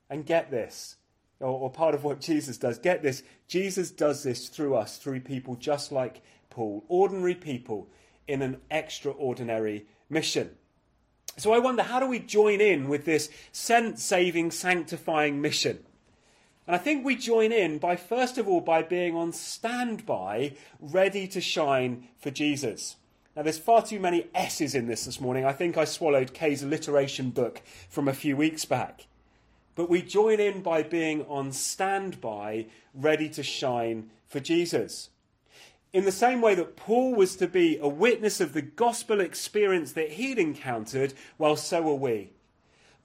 And 0.09 0.25
get 0.25 0.49
this, 0.49 0.95
or, 1.39 1.47
or 1.47 1.69
part 1.69 1.93
of 1.93 2.03
what 2.03 2.19
Jesus 2.19 2.57
does. 2.57 2.79
Get 2.79 3.03
this, 3.03 3.21
Jesus 3.47 3.91
does 3.91 4.23
this 4.23 4.49
through 4.49 4.75
us, 4.75 4.97
through 4.97 5.19
people 5.19 5.55
just 5.55 5.91
like 5.91 6.21
Paul, 6.49 6.85
ordinary 6.87 7.35
people 7.35 7.87
in 8.27 8.41
an 8.41 8.57
extraordinary 8.71 9.85
mission. 10.09 10.51
So 11.37 11.51
I 11.51 11.59
wonder, 11.59 11.83
how 11.83 11.99
do 11.99 12.07
we 12.07 12.19
join 12.19 12.61
in 12.61 12.87
with 12.87 13.05
this 13.05 13.29
sense 13.51 14.03
saving, 14.03 14.51
sanctifying 14.51 15.41
mission? 15.41 15.79
And 16.67 16.75
I 16.75 16.79
think 16.79 17.03
we 17.03 17.15
join 17.15 17.51
in 17.51 17.77
by, 17.77 17.95
first 17.95 18.37
of 18.37 18.47
all, 18.47 18.61
by 18.61 18.83
being 18.83 19.15
on 19.15 19.33
standby, 19.33 20.53
ready 20.79 21.27
to 21.27 21.41
shine 21.41 22.07
for 22.19 22.31
Jesus. 22.31 22.95
Now, 23.35 23.41
there's 23.41 23.57
far 23.57 23.81
too 23.81 23.99
many 23.99 24.27
S's 24.35 24.75
in 24.75 24.87
this 24.87 25.05
this 25.05 25.19
morning. 25.19 25.43
I 25.43 25.53
think 25.53 25.75
I 25.75 25.85
swallowed 25.85 26.33
Kay's 26.33 26.61
alliteration 26.63 27.31
book 27.31 27.61
from 27.89 28.07
a 28.07 28.13
few 28.13 28.37
weeks 28.37 28.63
back. 28.63 29.07
But 29.75 29.89
we 29.89 30.03
join 30.03 30.39
in 30.39 30.61
by 30.61 30.83
being 30.83 31.25
on 31.25 31.51
standby, 31.51 32.67
ready 32.93 33.27
to 33.29 33.41
shine 33.41 34.11
for 34.27 34.39
Jesus. 34.39 35.09
In 35.93 36.05
the 36.05 36.11
same 36.11 36.41
way 36.41 36.55
that 36.55 36.75
Paul 36.75 37.13
was 37.13 37.35
to 37.35 37.47
be 37.47 37.77
a 37.77 37.87
witness 37.87 38.41
of 38.41 38.53
the 38.53 38.63
gospel 38.63 39.21
experience 39.21 39.91
that 39.91 40.13
he'd 40.13 40.39
encountered, 40.39 41.13
well, 41.37 41.55
so 41.55 41.87
are 41.87 41.93
we. 41.93 42.31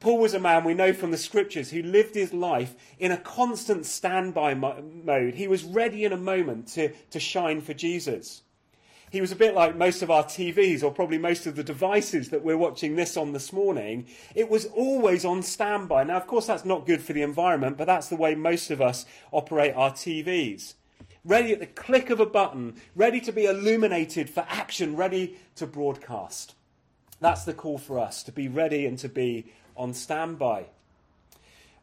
Paul 0.01 0.19
was 0.19 0.33
a 0.33 0.41
man 0.41 0.65
we 0.65 0.73
know 0.73 0.95
from 0.95 1.11
the 1.11 1.19
scriptures 1.19 1.71
who 1.71 1.83
lived 1.83 2.15
his 2.15 2.33
life 2.33 2.75
in 2.99 3.13
a 3.13 3.19
constant 3.19 3.85
standby 3.85 4.55
mode. 4.55 5.35
He 5.35 5.47
was 5.47 5.65
ready 5.65 6.05
in 6.05 6.13
a 6.15 6.17
moment 6.17 6.69
to, 6.69 6.91
to 7.11 7.21
shine 7.21 7.61
for 7.61 7.75
Jesus. 7.75 8.41
He 9.11 9.21
was 9.21 9.33
a 9.33 9.37
bit 9.37 9.55
like 9.55 9.77
most 9.77 10.01
of 10.03 10.11
our 10.11 10.25
TVs, 10.25 10.83
or 10.83 10.91
probably 10.91 11.19
most 11.19 11.47
of 11.47 11.57
the 11.57 11.65
devices 11.65 12.31
that 12.31 12.45
we're 12.45 12.57
watching 12.57 12.97
this 12.97 13.19
on 13.19 13.33
this 13.33 13.53
morning. 13.53 14.07
It 14.35 14.49
was 14.49 14.65
always 14.67 15.27
on 15.27 15.43
standby. 15.43 16.05
Now, 16.05 16.17
of 16.17 16.27
course, 16.27 16.47
that's 16.47 16.65
not 16.65 16.87
good 16.87 17.03
for 17.03 17.13
the 17.13 17.23
environment, 17.23 17.77
but 17.77 17.87
that's 17.87 18.09
the 18.09 18.17
way 18.17 18.35
most 18.35 18.71
of 18.71 18.81
us 18.81 19.05
operate 19.31 19.75
our 19.75 19.91
TVs. 19.91 20.75
Ready 21.25 21.53
at 21.53 21.61
the 21.61 21.67
click 21.67 22.11
of 22.11 22.21
a 22.21 22.27
button, 22.27 22.77
ready 22.95 23.21
to 23.21 23.33
be 23.33 23.45
illuminated 23.45 24.31
for 24.31 24.47
action, 24.49 24.97
ready 24.97 25.37
to 25.57 25.67
broadcast. 25.67 26.55
That's 27.21 27.45
the 27.45 27.55
call 27.55 27.79
for 27.79 27.99
us 27.99 28.23
to 28.25 28.33
be 28.33 28.49
ready 28.49 28.87
and 28.87 28.99
to 28.99 29.09
be 29.09 29.53
on 29.77 29.95
standby. 29.95 30.67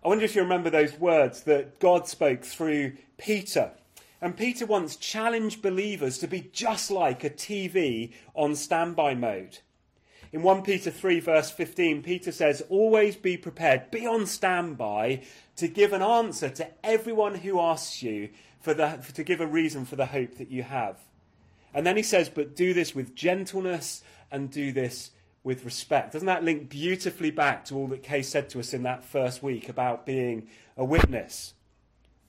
I 0.04 0.08
wonder 0.08 0.24
if 0.24 0.36
you 0.36 0.42
remember 0.42 0.70
those 0.70 1.00
words 1.00 1.44
that 1.44 1.80
God 1.80 2.08
spoke 2.08 2.44
through 2.44 2.94
Peter 3.18 3.72
and 4.22 4.38
Peter 4.38 4.66
once 4.66 4.96
challenged 4.96 5.62
believers 5.62 6.18
to 6.20 6.28
be 6.28 6.50
just 6.52 6.90
like 6.90 7.24
a 7.24 7.30
TV 7.30 8.14
on 8.34 8.56
standby 8.56 9.14
mode. 9.14 9.60
In 10.32 10.42
1 10.42 10.64
Peter 10.64 10.92
3, 10.92 11.20
verse 11.20 11.52
15, 11.52 12.04
Peter 12.04 12.32
says, 12.32 12.64
Always 12.70 13.16
be 13.16 13.38
prepared, 13.38 13.92
be 13.92 14.06
on 14.06 14.26
standby 14.26 15.22
to 15.56 15.68
give 15.68 15.94
an 15.94 16.02
answer 16.02 16.50
to 16.50 16.68
everyone 16.84 17.36
who 17.36 17.60
asks 17.60 18.04
you 18.04 18.30
for 18.60 18.74
the, 18.74 19.00
to 19.14 19.24
give 19.24 19.42
a 19.42 19.48
reason 19.48 19.86
for 19.86 19.96
the 19.96 20.08
hope 20.08 20.38
that 20.38 20.52
you 20.52 20.64
have. 20.64 21.00
And 21.74 21.86
then 21.86 21.98
he 21.98 22.04
says, 22.04 22.30
But 22.30 22.56
do 22.56 22.74
this 22.74 22.96
with 22.96 23.16
gentleness 23.16 24.02
and 24.32 24.50
do 24.50 24.72
this 24.72 25.12
with 25.44 25.64
respect. 25.64 26.14
Doesn't 26.14 26.26
that 26.26 26.44
link 26.44 26.70
beautifully 26.70 27.32
back 27.32 27.66
to 27.66 27.76
all 27.76 27.88
that 27.88 28.02
Kay 28.02 28.24
said 28.24 28.50
to 28.50 28.60
us 28.60 28.74
in 28.74 28.84
that 28.84 29.06
first 29.06 29.44
week 29.44 29.70
about 29.70 30.06
being 30.06 30.48
a 30.76 30.84
witness? 30.84 31.54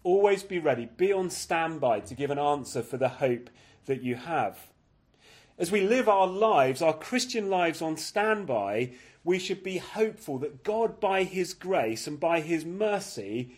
Always 0.03 0.43
be 0.43 0.59
ready. 0.59 0.89
Be 0.97 1.13
on 1.13 1.31
standby 1.31 2.01
to 2.01 2.15
give 2.15 2.31
an 2.31 2.39
answer 2.39 2.83
for 2.83 2.99
the 2.99 3.09
hope 3.09 3.51
that 3.87 4.03
you 4.03 4.17
have. 4.17 4.59
As 5.59 5.71
we 5.71 5.81
live 5.81 6.09
our 6.09 6.27
lives, 6.27 6.83
our 6.83 6.93
Christian 6.93 7.49
lives 7.49 7.81
on 7.81 7.97
standby, 7.97 8.93
we 9.25 9.39
should 9.39 9.63
be 9.63 9.79
hopeful 9.79 10.39
that 10.39 10.63
God, 10.63 11.01
by 11.01 11.25
His 11.25 11.55
grace 11.55 12.07
and 12.07 12.21
by 12.21 12.41
His 12.41 12.65
mercy, 12.65 13.57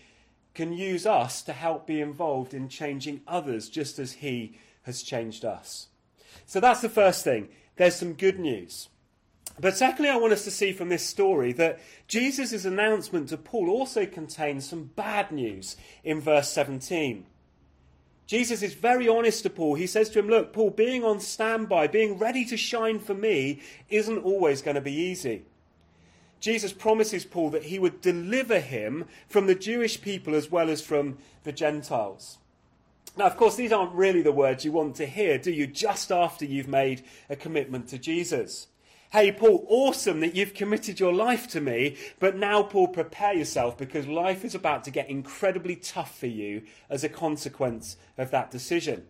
can 0.54 0.72
use 0.72 1.06
us 1.06 1.42
to 1.42 1.52
help 1.52 1.86
be 1.86 2.00
involved 2.00 2.54
in 2.54 2.68
changing 2.68 3.20
others 3.26 3.68
just 3.68 3.98
as 3.98 4.12
He 4.14 4.58
has 4.82 5.02
changed 5.02 5.44
us. 5.44 5.88
So 6.46 6.60
that's 6.60 6.80
the 6.80 6.88
first 6.88 7.24
thing. 7.24 7.48
There's 7.76 7.96
some 7.96 8.14
good 8.14 8.38
news. 8.38 8.88
But 9.60 9.76
secondly, 9.76 10.08
I 10.08 10.16
want 10.16 10.32
us 10.32 10.44
to 10.44 10.50
see 10.52 10.72
from 10.72 10.88
this 10.88 11.04
story 11.04 11.52
that 11.54 11.80
Jesus' 12.06 12.64
announcement 12.64 13.28
to 13.30 13.36
Paul 13.36 13.70
also 13.70 14.06
contains 14.06 14.68
some 14.68 14.90
bad 14.94 15.32
news 15.32 15.76
in 16.04 16.20
verse 16.20 16.48
17. 16.50 17.26
Jesus 18.28 18.62
is 18.62 18.74
very 18.74 19.08
honest 19.08 19.42
to 19.42 19.50
Paul. 19.50 19.74
He 19.74 19.86
says 19.86 20.10
to 20.10 20.18
him, 20.18 20.28
Look, 20.28 20.52
Paul, 20.52 20.68
being 20.68 21.02
on 21.02 21.18
standby, 21.18 21.86
being 21.86 22.18
ready 22.18 22.44
to 22.44 22.58
shine 22.58 22.98
for 22.98 23.14
me, 23.14 23.62
isn't 23.88 24.18
always 24.18 24.60
going 24.60 24.74
to 24.74 24.82
be 24.82 24.92
easy. 24.92 25.46
Jesus 26.38 26.74
promises 26.74 27.24
Paul 27.24 27.48
that 27.50 27.64
he 27.64 27.78
would 27.78 28.02
deliver 28.02 28.60
him 28.60 29.06
from 29.28 29.46
the 29.46 29.54
Jewish 29.54 30.02
people 30.02 30.34
as 30.34 30.50
well 30.50 30.68
as 30.68 30.82
from 30.82 31.16
the 31.44 31.52
Gentiles. 31.52 32.36
Now, 33.16 33.24
of 33.24 33.36
course, 33.38 33.56
these 33.56 33.72
aren't 33.72 33.94
really 33.94 34.20
the 34.20 34.30
words 34.30 34.62
you 34.62 34.72
want 34.72 34.96
to 34.96 35.06
hear, 35.06 35.38
do 35.38 35.50
you, 35.50 35.66
just 35.66 36.12
after 36.12 36.44
you've 36.44 36.68
made 36.68 37.02
a 37.30 37.34
commitment 37.34 37.88
to 37.88 37.98
Jesus? 37.98 38.66
Hey, 39.10 39.32
Paul, 39.32 39.64
awesome 39.70 40.20
that 40.20 40.36
you've 40.36 40.52
committed 40.52 41.00
your 41.00 41.14
life 41.14 41.48
to 41.48 41.62
me, 41.62 41.96
but 42.18 42.36
now, 42.36 42.62
Paul, 42.62 42.88
prepare 42.88 43.32
yourself 43.32 43.78
because 43.78 44.06
life 44.06 44.44
is 44.44 44.54
about 44.54 44.84
to 44.84 44.90
get 44.90 45.08
incredibly 45.08 45.76
tough 45.76 46.18
for 46.18 46.26
you 46.26 46.62
as 46.90 47.02
a 47.02 47.08
consequence 47.08 47.96
of 48.18 48.30
that 48.32 48.50
decision. 48.50 49.06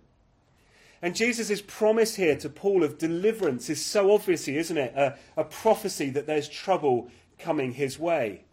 And 1.02 1.17
Jesus' 1.17 1.61
promise 1.61 2.14
here 2.14 2.37
to 2.37 2.49
Paul 2.49 2.85
of 2.85 2.97
deliverance 2.97 3.69
is 3.69 3.85
so 3.85 4.12
obviously, 4.12 4.57
isn't 4.57 4.78
it? 4.78 4.95
A, 4.95 5.17
a 5.37 5.43
prophecy 5.43 6.11
that 6.11 6.28
there's 6.28 6.49
trouble 6.49 7.11
coming 7.40 7.73
his 7.73 7.99
way. 7.99 8.45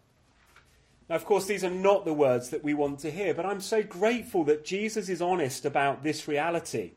Now, 1.08 1.14
of 1.14 1.24
course, 1.24 1.46
these 1.46 1.62
are 1.62 1.70
not 1.70 2.04
the 2.04 2.12
words 2.12 2.50
that 2.50 2.64
we 2.64 2.74
want 2.74 2.98
to 3.00 3.10
hear, 3.12 3.34
but 3.34 3.46
I'm 3.46 3.60
so 3.60 3.84
grateful 3.84 4.42
that 4.44 4.64
Jesus 4.64 5.08
is 5.08 5.22
honest 5.22 5.64
about 5.64 6.02
this 6.02 6.26
reality. 6.26 6.94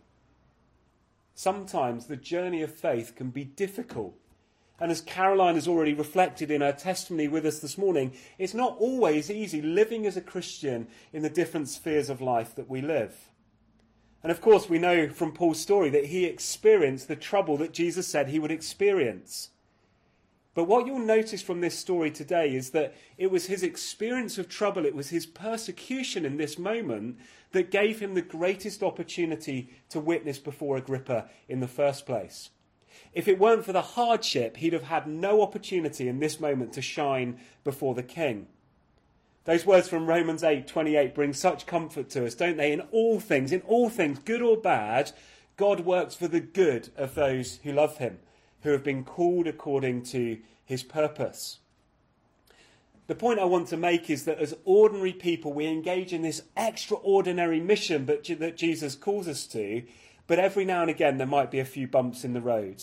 Sometimes 1.36 2.08
the 2.08 2.15
journey 2.15 2.63
of 2.63 2.74
faith 2.74 3.13
can 3.15 3.29
be 3.29 3.44
difficult. 3.44 4.15
And 4.79 4.91
as 4.91 5.01
Caroline 5.01 5.55
has 5.55 5.67
already 5.67 5.93
reflected 5.93 6.50
in 6.50 6.62
her 6.62 6.71
testimony 6.71 7.27
with 7.27 7.45
us 7.45 7.59
this 7.59 7.77
morning, 7.77 8.13
it's 8.38 8.53
not 8.53 8.77
always 8.79 9.29
easy 9.29 9.62
living 9.62 10.05
as 10.05 10.15
a 10.15 10.21
Christian 10.21 10.88
in 11.12 11.21
the 11.21 11.29
different 11.29 11.67
spheres 11.67 12.09
of 12.09 12.21
life 12.21 12.55
that 12.55 12.69
we 12.69 12.81
live. 12.81 13.29
And 14.24 14.31
of 14.31 14.41
course, 14.41 14.69
we 14.69 14.79
know 14.79 15.09
from 15.09 15.31
Paul's 15.31 15.59
story 15.59 15.89
that 15.89 16.07
he 16.07 16.25
experienced 16.25 17.07
the 17.07 17.15
trouble 17.15 17.57
that 17.57 17.74
Jesus 17.74 18.07
said 18.07 18.29
he 18.29 18.39
would 18.39 18.51
experience. 18.51 19.50
But 20.53 20.65
what 20.65 20.86
you'll 20.86 21.00
notice 21.00 21.41
from 21.41 21.62
this 21.62 21.77
story 21.77 22.12
today 22.12 22.53
is 22.53 22.71
that 22.71 22.93
it 23.17 23.31
was 23.31 23.45
his 23.45 23.63
experience 23.63 24.38
of 24.38 24.50
trouble, 24.50 24.86
it 24.86 24.95
was 24.95 25.09
his 25.09 25.25
persecution 25.25 26.25
in 26.25 26.38
this 26.38 26.57
moment 26.57 27.17
that 27.51 27.71
gave 27.71 28.00
him 28.00 28.13
the 28.13 28.21
greatest 28.21 28.83
opportunity 28.83 29.69
to 29.89 30.00
witness 30.00 30.38
before 30.38 30.75
Agrippa 30.75 31.29
in 31.48 31.59
the 31.59 31.67
first 31.67 32.05
place. 32.05 32.50
If 33.13 33.27
it 33.27 33.39
weren't 33.39 33.65
for 33.65 33.74
the 33.74 33.81
hardship, 33.81 34.58
he'd 34.58 34.74
have 34.74 34.84
had 34.84 35.08
no 35.08 35.41
opportunity 35.41 36.08
in 36.08 36.19
this 36.19 36.39
moment 36.39 36.74
to 36.74 36.81
shine 36.81 37.39
before 37.63 37.96
the 37.96 38.03
king. 38.03 38.48
Those 39.46 39.65
words 39.65 39.88
from 39.88 40.08
Romans 40.08 40.43
8:28 40.43 41.15
bring 41.15 41.34
such 41.34 41.65
comfort 41.65 42.10
to 42.12 42.25
us, 42.25 42.36
don't 42.36 42.58
they? 42.58 42.72
In 42.72 42.81
all 42.91 43.19
things, 43.19 43.51
in 43.51 43.62
all 43.62 43.89
things, 43.89 44.19
good 44.19 44.41
or 44.41 44.58
bad, 44.58 45.12
God 45.58 45.81
works 45.81 46.13
for 46.15 46.27
the 46.27 46.39
good 46.39 46.89
of 46.96 47.15
those 47.15 47.60
who 47.63 47.72
love 47.72 47.98
him, 47.98 48.19
who 48.62 48.72
have 48.72 48.84
been 48.84 49.03
called 49.03 49.48
according 49.48 50.03
to 50.03 50.38
his 50.63 50.84
purpose. 50.84 51.60
The 53.08 53.15
point 53.15 53.39
I 53.39 53.46
want 53.46 53.67
to 53.69 53.77
make 53.77 54.08
is 54.12 54.25
that 54.25 54.38
as 54.38 54.55
ordinary 54.65 55.13
people, 55.13 55.51
we 55.51 55.65
engage 55.65 56.13
in 56.13 56.22
this 56.22 56.43
extraordinary 56.55 57.60
mission 57.60 58.05
that 58.05 58.55
Jesus 58.55 58.93
calls 58.93 59.27
us 59.27 59.48
to, 59.48 59.81
but 60.29 60.39
every 60.39 60.63
now 60.63 60.79
and 60.79 60.89
again 60.89 61.17
there 61.17 61.27
might 61.27 61.51
be 61.51 61.59
a 61.59 61.65
few 61.65 61.86
bumps 61.86 62.24
in 62.24 62.31
the 62.31 62.39
road 62.39 62.81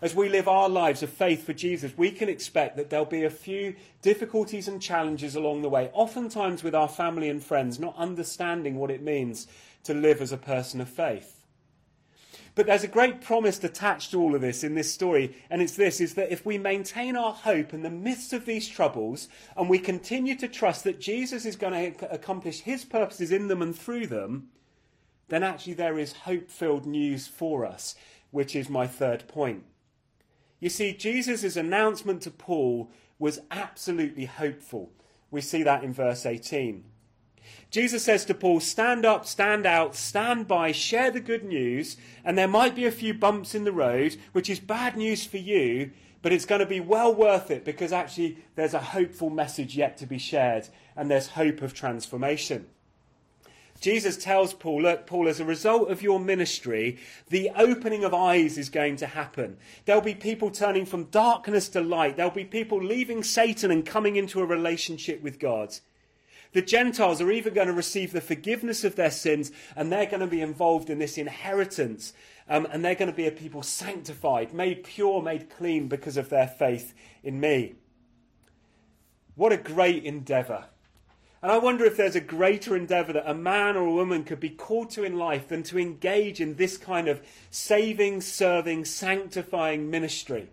as 0.00 0.14
we 0.14 0.28
live 0.28 0.46
our 0.46 0.68
lives 0.68 1.02
of 1.02 1.10
faith 1.10 1.44
for 1.44 1.52
Jesus, 1.52 1.96
we 1.96 2.12
can 2.12 2.28
expect 2.28 2.76
that 2.76 2.88
there'll 2.88 3.04
be 3.04 3.24
a 3.24 3.30
few 3.30 3.74
difficulties 4.00 4.68
and 4.68 4.80
challenges 4.80 5.34
along 5.34 5.62
the 5.62 5.68
way, 5.68 5.90
oftentimes 5.92 6.62
with 6.62 6.74
our 6.74 6.88
family 6.88 7.28
and 7.28 7.42
friends, 7.42 7.80
not 7.80 7.96
understanding 7.96 8.76
what 8.76 8.92
it 8.92 9.02
means 9.02 9.48
to 9.82 9.94
live 9.94 10.20
as 10.20 10.30
a 10.30 10.36
person 10.36 10.80
of 10.80 10.88
faith. 10.88 11.34
But 12.54 12.66
there's 12.66 12.84
a 12.84 12.88
great 12.88 13.20
promise 13.20 13.62
attached 13.62 14.10
to 14.12 14.20
all 14.20 14.34
of 14.34 14.40
this 14.40 14.64
in 14.64 14.74
this 14.74 14.92
story, 14.92 15.36
and 15.50 15.62
it's 15.62 15.76
this 15.76 16.00
is 16.00 16.14
that 16.14 16.32
if 16.32 16.46
we 16.46 16.58
maintain 16.58 17.16
our 17.16 17.32
hope 17.32 17.72
in 17.72 17.82
the 17.82 17.90
midst 17.90 18.32
of 18.32 18.46
these 18.46 18.68
troubles 18.68 19.28
and 19.56 19.68
we 19.68 19.78
continue 19.78 20.36
to 20.36 20.48
trust 20.48 20.84
that 20.84 21.00
Jesus 21.00 21.44
is 21.44 21.56
going 21.56 21.94
to 21.94 22.12
accomplish 22.12 22.60
his 22.60 22.84
purposes 22.84 23.30
in 23.30 23.48
them 23.48 23.62
and 23.62 23.76
through 23.76 24.08
them, 24.08 24.48
then 25.28 25.42
actually 25.42 25.74
there 25.74 25.98
is 25.98 26.12
hope 26.12 26.50
filled 26.50 26.86
news 26.86 27.26
for 27.26 27.64
us, 27.64 27.94
which 28.30 28.56
is 28.56 28.68
my 28.68 28.86
third 28.86 29.28
point. 29.28 29.64
You 30.60 30.68
see, 30.68 30.92
Jesus' 30.92 31.56
announcement 31.56 32.22
to 32.22 32.30
Paul 32.30 32.90
was 33.18 33.40
absolutely 33.50 34.24
hopeful. 34.24 34.92
We 35.30 35.40
see 35.40 35.62
that 35.62 35.84
in 35.84 35.92
verse 35.92 36.26
18. 36.26 36.84
Jesus 37.70 38.04
says 38.04 38.24
to 38.26 38.34
Paul, 38.34 38.60
Stand 38.60 39.04
up, 39.04 39.26
stand 39.26 39.66
out, 39.66 39.94
stand 39.94 40.48
by, 40.48 40.72
share 40.72 41.10
the 41.10 41.20
good 41.20 41.44
news, 41.44 41.96
and 42.24 42.36
there 42.36 42.48
might 42.48 42.74
be 42.74 42.86
a 42.86 42.90
few 42.90 43.14
bumps 43.14 43.54
in 43.54 43.64
the 43.64 43.72
road, 43.72 44.16
which 44.32 44.50
is 44.50 44.60
bad 44.60 44.96
news 44.96 45.24
for 45.24 45.36
you, 45.36 45.90
but 46.22 46.32
it's 46.32 46.46
going 46.46 46.60
to 46.60 46.66
be 46.66 46.80
well 46.80 47.14
worth 47.14 47.50
it 47.50 47.64
because 47.64 47.92
actually 47.92 48.38
there's 48.54 48.74
a 48.74 48.80
hopeful 48.80 49.30
message 49.30 49.76
yet 49.76 49.96
to 49.98 50.06
be 50.06 50.18
shared, 50.18 50.68
and 50.96 51.10
there's 51.10 51.28
hope 51.28 51.62
of 51.62 51.74
transformation. 51.74 52.66
Jesus 53.80 54.16
tells 54.16 54.54
Paul, 54.54 54.82
look, 54.82 55.06
Paul, 55.06 55.28
as 55.28 55.38
a 55.38 55.44
result 55.44 55.90
of 55.90 56.02
your 56.02 56.18
ministry, 56.18 56.98
the 57.28 57.50
opening 57.56 58.02
of 58.02 58.12
eyes 58.12 58.58
is 58.58 58.70
going 58.70 58.96
to 58.96 59.06
happen. 59.06 59.56
There'll 59.84 60.02
be 60.02 60.14
people 60.14 60.50
turning 60.50 60.84
from 60.84 61.04
darkness 61.04 61.68
to 61.70 61.80
light. 61.80 62.16
There'll 62.16 62.32
be 62.32 62.44
people 62.44 62.82
leaving 62.82 63.22
Satan 63.22 63.70
and 63.70 63.86
coming 63.86 64.16
into 64.16 64.40
a 64.40 64.46
relationship 64.46 65.22
with 65.22 65.38
God. 65.38 65.76
The 66.52 66.62
Gentiles 66.62 67.20
are 67.20 67.30
even 67.30 67.54
going 67.54 67.68
to 67.68 67.72
receive 67.72 68.12
the 68.12 68.20
forgiveness 68.20 68.82
of 68.82 68.96
their 68.96 69.10
sins, 69.10 69.52
and 69.76 69.92
they're 69.92 70.06
going 70.06 70.20
to 70.20 70.26
be 70.26 70.40
involved 70.40 70.90
in 70.90 70.98
this 70.98 71.18
inheritance. 71.18 72.14
Um, 72.48 72.66
and 72.72 72.84
they're 72.84 72.94
going 72.94 73.10
to 73.10 73.16
be 73.16 73.26
a 73.26 73.30
people 73.30 73.62
sanctified, 73.62 74.54
made 74.54 74.82
pure, 74.82 75.22
made 75.22 75.50
clean 75.50 75.86
because 75.86 76.16
of 76.16 76.30
their 76.30 76.48
faith 76.48 76.94
in 77.22 77.38
me. 77.38 77.74
What 79.34 79.52
a 79.52 79.58
great 79.58 80.04
endeavour. 80.04 80.64
And 81.42 81.52
I 81.52 81.58
wonder 81.58 81.84
if 81.84 81.96
there's 81.96 82.16
a 82.16 82.20
greater 82.20 82.74
endeavour 82.76 83.12
that 83.12 83.30
a 83.30 83.34
man 83.34 83.76
or 83.76 83.86
a 83.86 83.92
woman 83.92 84.24
could 84.24 84.40
be 84.40 84.50
called 84.50 84.90
to 84.90 85.04
in 85.04 85.16
life 85.18 85.48
than 85.48 85.62
to 85.64 85.78
engage 85.78 86.40
in 86.40 86.56
this 86.56 86.76
kind 86.76 87.06
of 87.06 87.22
saving, 87.50 88.22
serving, 88.22 88.84
sanctifying 88.84 89.88
ministry, 89.88 90.48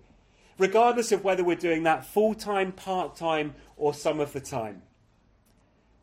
regardless 0.59 1.11
of 1.11 1.23
whether 1.23 1.43
we're 1.43 1.55
doing 1.55 1.83
that 1.83 2.05
full 2.05 2.35
time, 2.35 2.71
part 2.71 3.15
time, 3.15 3.55
or 3.77 3.95
some 3.95 4.19
of 4.19 4.33
the 4.33 4.39
time. 4.39 4.83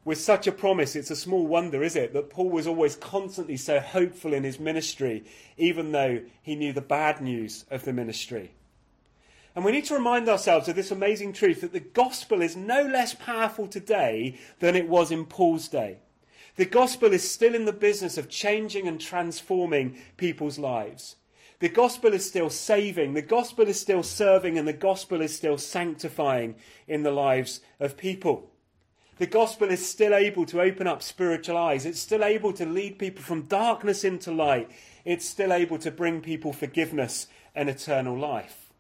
With 0.05 0.19
such 0.21 0.49
a 0.49 0.53
promise, 0.53 0.97
it's 0.97 1.13
a 1.13 1.17
small 1.17 1.47
wonder, 1.47 1.85
is 1.85 1.95
it, 1.95 2.13
that 2.13 2.29
Paul 2.29 2.51
was 2.51 2.67
always 2.67 2.97
constantly 2.97 3.57
so 3.57 3.79
hopeful 3.79 4.35
in 4.35 4.43
his 4.43 4.59
ministry, 4.59 5.23
even 5.57 5.93
though 5.93 6.23
he 6.43 6.57
knew 6.57 6.73
the 6.73 6.81
bad 6.81 7.21
news 7.21 7.65
of 7.71 7.85
the 7.85 7.93
ministry. 7.93 8.51
And 9.55 9.65
we 9.65 9.73
need 9.73 9.85
to 9.87 9.95
remind 9.95 10.29
ourselves 10.29 10.69
of 10.69 10.77
this 10.77 10.91
amazing 10.91 11.35
truth 11.35 11.61
that 11.61 11.73
the 11.73 11.81
gospel 11.81 12.41
is 12.41 12.57
no 12.57 12.83
less 12.83 13.15
powerful 13.15 13.67
today 13.67 14.39
than 14.61 14.75
it 14.77 14.89
was 14.89 15.11
in 15.11 15.27
Paul's 15.27 15.69
day. 15.69 15.99
The 16.57 16.65
gospel 16.65 17.13
is 17.13 17.29
still 17.29 17.55
in 17.55 17.65
the 17.65 17.73
business 17.73 18.19
of 18.19 18.29
changing 18.29 18.87
and 18.87 19.01
transforming 19.01 19.97
people's 20.17 20.59
lives. 20.59 21.17
The 21.61 21.69
gospel 21.69 22.13
is 22.13 22.27
still 22.27 22.51
saving, 22.51 23.15
the 23.15 23.23
gospel 23.23 23.69
is 23.69 23.81
still 23.81 24.03
serving, 24.03 24.59
and 24.59 24.67
the 24.67 24.73
gospel 24.73 25.21
is 25.21 25.35
still 25.35 25.57
sanctifying 25.57 26.57
in 26.89 27.05
the 27.05 27.13
lives 27.13 27.61
of 27.79 27.97
people. 27.97 28.51
The 29.19 29.27
gospel 29.27 29.71
is 29.71 29.89
still 29.89 30.15
able 30.15 30.45
to 30.47 30.61
open 30.61 30.87
up 30.87 31.03
spiritual 31.03 31.57
eyes. 31.57 31.87
It's 31.87 32.01
still 32.01 32.25
able 32.25 32.53
to 32.55 32.67
lead 32.67 32.99
people 32.99 33.23
from 33.23 33.43
darkness 33.43 34.03
into 34.03 34.33
light. 34.33 34.71
It's 35.05 35.29
still 35.29 35.53
able 35.53 35.79
to 35.79 35.91
bring 35.91 36.21
people 36.23 36.53
forgiveness 36.53 37.29
and 37.55 37.69
eternal 37.69 38.19
life. 38.19 38.72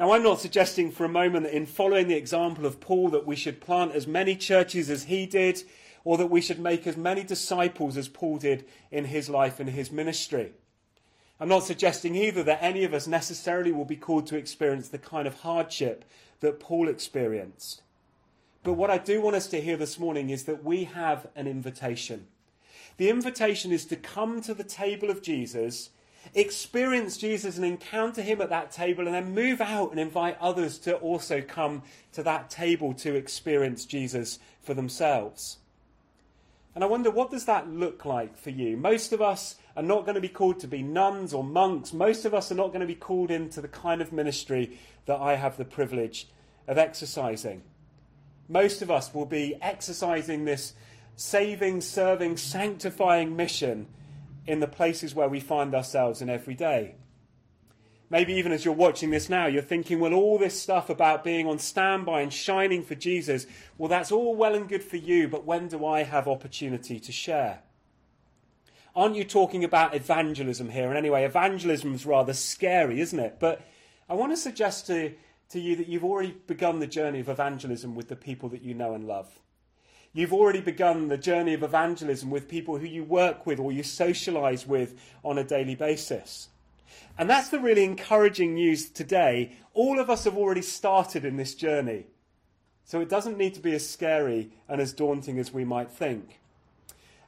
Now, 0.00 0.12
I'm 0.12 0.22
not 0.22 0.40
suggesting 0.40 0.90
for 0.90 1.04
a 1.04 1.10
moment 1.10 1.44
that 1.44 1.54
in 1.54 1.66
following 1.66 2.08
the 2.08 2.16
example 2.16 2.64
of 2.64 2.80
Paul 2.80 3.10
that 3.10 3.26
we 3.26 3.36
should 3.36 3.60
plant 3.60 3.92
as 3.92 4.06
many 4.06 4.34
churches 4.34 4.88
as 4.88 5.04
he 5.04 5.26
did, 5.26 5.62
or 6.04 6.16
that 6.16 6.30
we 6.30 6.40
should 6.40 6.58
make 6.58 6.86
as 6.86 6.96
many 6.96 7.22
disciples 7.22 7.98
as 7.98 8.08
Paul 8.08 8.38
did 8.38 8.64
in 8.90 9.04
his 9.04 9.28
life 9.28 9.60
and 9.60 9.68
his 9.68 9.92
ministry. 9.92 10.52
I'm 11.38 11.50
not 11.50 11.64
suggesting 11.64 12.16
either 12.16 12.42
that 12.44 12.62
any 12.62 12.82
of 12.82 12.94
us 12.94 13.06
necessarily 13.06 13.72
will 13.72 13.84
be 13.84 13.94
called 13.94 14.26
to 14.28 14.38
experience 14.38 14.88
the 14.88 14.96
kind 14.96 15.28
of 15.28 15.40
hardship 15.40 16.06
that 16.40 16.60
Paul 16.60 16.88
experienced. 16.88 17.82
But 18.64 18.72
what 18.72 18.88
I 18.88 18.96
do 18.96 19.20
want 19.20 19.36
us 19.36 19.48
to 19.48 19.60
hear 19.60 19.76
this 19.76 19.98
morning 19.98 20.30
is 20.30 20.44
that 20.44 20.64
we 20.64 20.84
have 20.84 21.26
an 21.36 21.46
invitation. 21.46 22.26
The 22.96 23.10
invitation 23.10 23.70
is 23.70 23.84
to 23.84 23.96
come 23.96 24.40
to 24.40 24.54
the 24.54 24.64
table 24.64 25.10
of 25.10 25.20
Jesus 25.20 25.90
experience 26.34 27.16
Jesus 27.16 27.56
and 27.56 27.64
encounter 27.64 28.22
him 28.22 28.40
at 28.40 28.50
that 28.50 28.70
table, 28.70 29.06
and 29.06 29.14
then 29.14 29.34
move 29.34 29.60
out 29.60 29.90
and 29.90 30.00
invite 30.00 30.36
others 30.40 30.78
to 30.78 30.96
also 30.96 31.40
come 31.40 31.82
to 32.12 32.22
that 32.22 32.50
table 32.50 32.94
to 32.94 33.14
experience 33.14 33.84
Jesus 33.84 34.38
for 34.62 34.74
themselves. 34.74 35.58
And 36.74 36.84
I 36.84 36.86
wonder, 36.86 37.10
what 37.10 37.30
does 37.30 37.46
that 37.46 37.68
look 37.68 38.04
like 38.04 38.36
for 38.36 38.50
you? 38.50 38.76
Most 38.76 39.12
of 39.12 39.20
us 39.20 39.56
are 39.76 39.82
not 39.82 40.04
going 40.04 40.14
to 40.14 40.20
be 40.20 40.28
called 40.28 40.60
to 40.60 40.68
be 40.68 40.82
nuns 40.82 41.34
or 41.34 41.42
monks. 41.42 41.92
Most 41.92 42.24
of 42.24 42.32
us 42.32 42.52
are 42.52 42.56
not 42.56 42.68
going 42.68 42.80
to 42.80 42.86
be 42.86 42.94
called 42.94 43.30
into 43.30 43.60
the 43.60 43.68
kind 43.68 44.00
of 44.00 44.12
ministry 44.12 44.78
that 45.06 45.18
I 45.18 45.34
have 45.34 45.56
the 45.56 45.64
privilege 45.64 46.28
of 46.68 46.78
exercising. 46.78 47.62
Most 48.48 48.82
of 48.82 48.90
us 48.90 49.12
will 49.12 49.26
be 49.26 49.56
exercising 49.60 50.44
this 50.44 50.74
saving, 51.16 51.80
serving, 51.80 52.36
sanctifying 52.36 53.36
mission 53.36 53.86
in 54.50 54.60
the 54.60 54.66
places 54.66 55.14
where 55.14 55.28
we 55.28 55.40
find 55.40 55.74
ourselves 55.74 56.20
in 56.20 56.28
every 56.28 56.54
day. 56.54 56.96
Maybe 58.10 58.32
even 58.34 58.50
as 58.50 58.64
you're 58.64 58.74
watching 58.74 59.10
this 59.10 59.28
now, 59.28 59.46
you're 59.46 59.62
thinking, 59.62 60.00
well, 60.00 60.12
all 60.12 60.36
this 60.36 60.60
stuff 60.60 60.90
about 60.90 61.22
being 61.22 61.46
on 61.46 61.60
standby 61.60 62.22
and 62.22 62.32
shining 62.32 62.82
for 62.82 62.96
Jesus, 62.96 63.46
well, 63.78 63.88
that's 63.88 64.10
all 64.10 64.34
well 64.34 64.56
and 64.56 64.68
good 64.68 64.82
for 64.82 64.96
you, 64.96 65.28
but 65.28 65.44
when 65.44 65.68
do 65.68 65.86
I 65.86 66.02
have 66.02 66.26
opportunity 66.26 66.98
to 66.98 67.12
share? 67.12 67.60
Aren't 68.96 69.14
you 69.14 69.22
talking 69.22 69.62
about 69.62 69.94
evangelism 69.94 70.70
here? 70.70 70.88
And 70.88 70.98
anyway, 70.98 71.24
evangelism 71.24 71.94
is 71.94 72.04
rather 72.04 72.32
scary, 72.32 73.00
isn't 73.00 73.20
it? 73.20 73.36
But 73.38 73.64
I 74.08 74.14
want 74.14 74.32
to 74.32 74.36
suggest 74.36 74.88
to, 74.88 75.14
to 75.50 75.60
you 75.60 75.76
that 75.76 75.86
you've 75.86 76.04
already 76.04 76.36
begun 76.48 76.80
the 76.80 76.88
journey 76.88 77.20
of 77.20 77.28
evangelism 77.28 77.94
with 77.94 78.08
the 78.08 78.16
people 78.16 78.48
that 78.48 78.62
you 78.62 78.74
know 78.74 78.94
and 78.94 79.06
love. 79.06 79.38
You've 80.12 80.32
already 80.32 80.60
begun 80.60 81.06
the 81.06 81.16
journey 81.16 81.54
of 81.54 81.62
evangelism 81.62 82.30
with 82.30 82.48
people 82.48 82.78
who 82.78 82.86
you 82.86 83.04
work 83.04 83.46
with 83.46 83.60
or 83.60 83.70
you 83.70 83.84
socialize 83.84 84.66
with 84.66 85.00
on 85.22 85.38
a 85.38 85.44
daily 85.44 85.76
basis. 85.76 86.48
And 87.16 87.30
that's 87.30 87.48
the 87.48 87.60
really 87.60 87.84
encouraging 87.84 88.54
news 88.54 88.88
today. 88.88 89.52
All 89.72 90.00
of 90.00 90.10
us 90.10 90.24
have 90.24 90.36
already 90.36 90.62
started 90.62 91.24
in 91.24 91.36
this 91.36 91.54
journey. 91.54 92.06
So 92.84 93.00
it 93.00 93.08
doesn't 93.08 93.38
need 93.38 93.54
to 93.54 93.60
be 93.60 93.74
as 93.74 93.88
scary 93.88 94.50
and 94.68 94.80
as 94.80 94.92
daunting 94.92 95.38
as 95.38 95.52
we 95.52 95.64
might 95.64 95.90
think. 95.90 96.40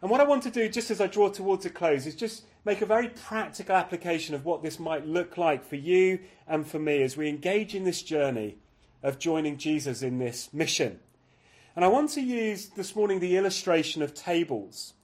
And 0.00 0.10
what 0.10 0.20
I 0.20 0.24
want 0.24 0.42
to 0.42 0.50
do, 0.50 0.68
just 0.68 0.90
as 0.90 1.00
I 1.00 1.06
draw 1.06 1.28
towards 1.28 1.64
a 1.64 1.70
close, 1.70 2.06
is 2.06 2.16
just 2.16 2.42
make 2.64 2.80
a 2.80 2.86
very 2.86 3.10
practical 3.10 3.76
application 3.76 4.34
of 4.34 4.44
what 4.44 4.64
this 4.64 4.80
might 4.80 5.06
look 5.06 5.38
like 5.38 5.64
for 5.64 5.76
you 5.76 6.18
and 6.48 6.66
for 6.66 6.80
me 6.80 7.02
as 7.02 7.16
we 7.16 7.28
engage 7.28 7.76
in 7.76 7.84
this 7.84 8.02
journey 8.02 8.56
of 9.04 9.20
joining 9.20 9.56
Jesus 9.56 10.02
in 10.02 10.18
this 10.18 10.52
mission. 10.52 10.98
And 11.74 11.84
I 11.84 11.88
want 11.88 12.10
to 12.10 12.20
use 12.20 12.66
this 12.68 12.94
morning 12.94 13.20
the 13.20 13.36
illustration 13.36 14.02
of 14.02 14.14
tables. 14.14 14.94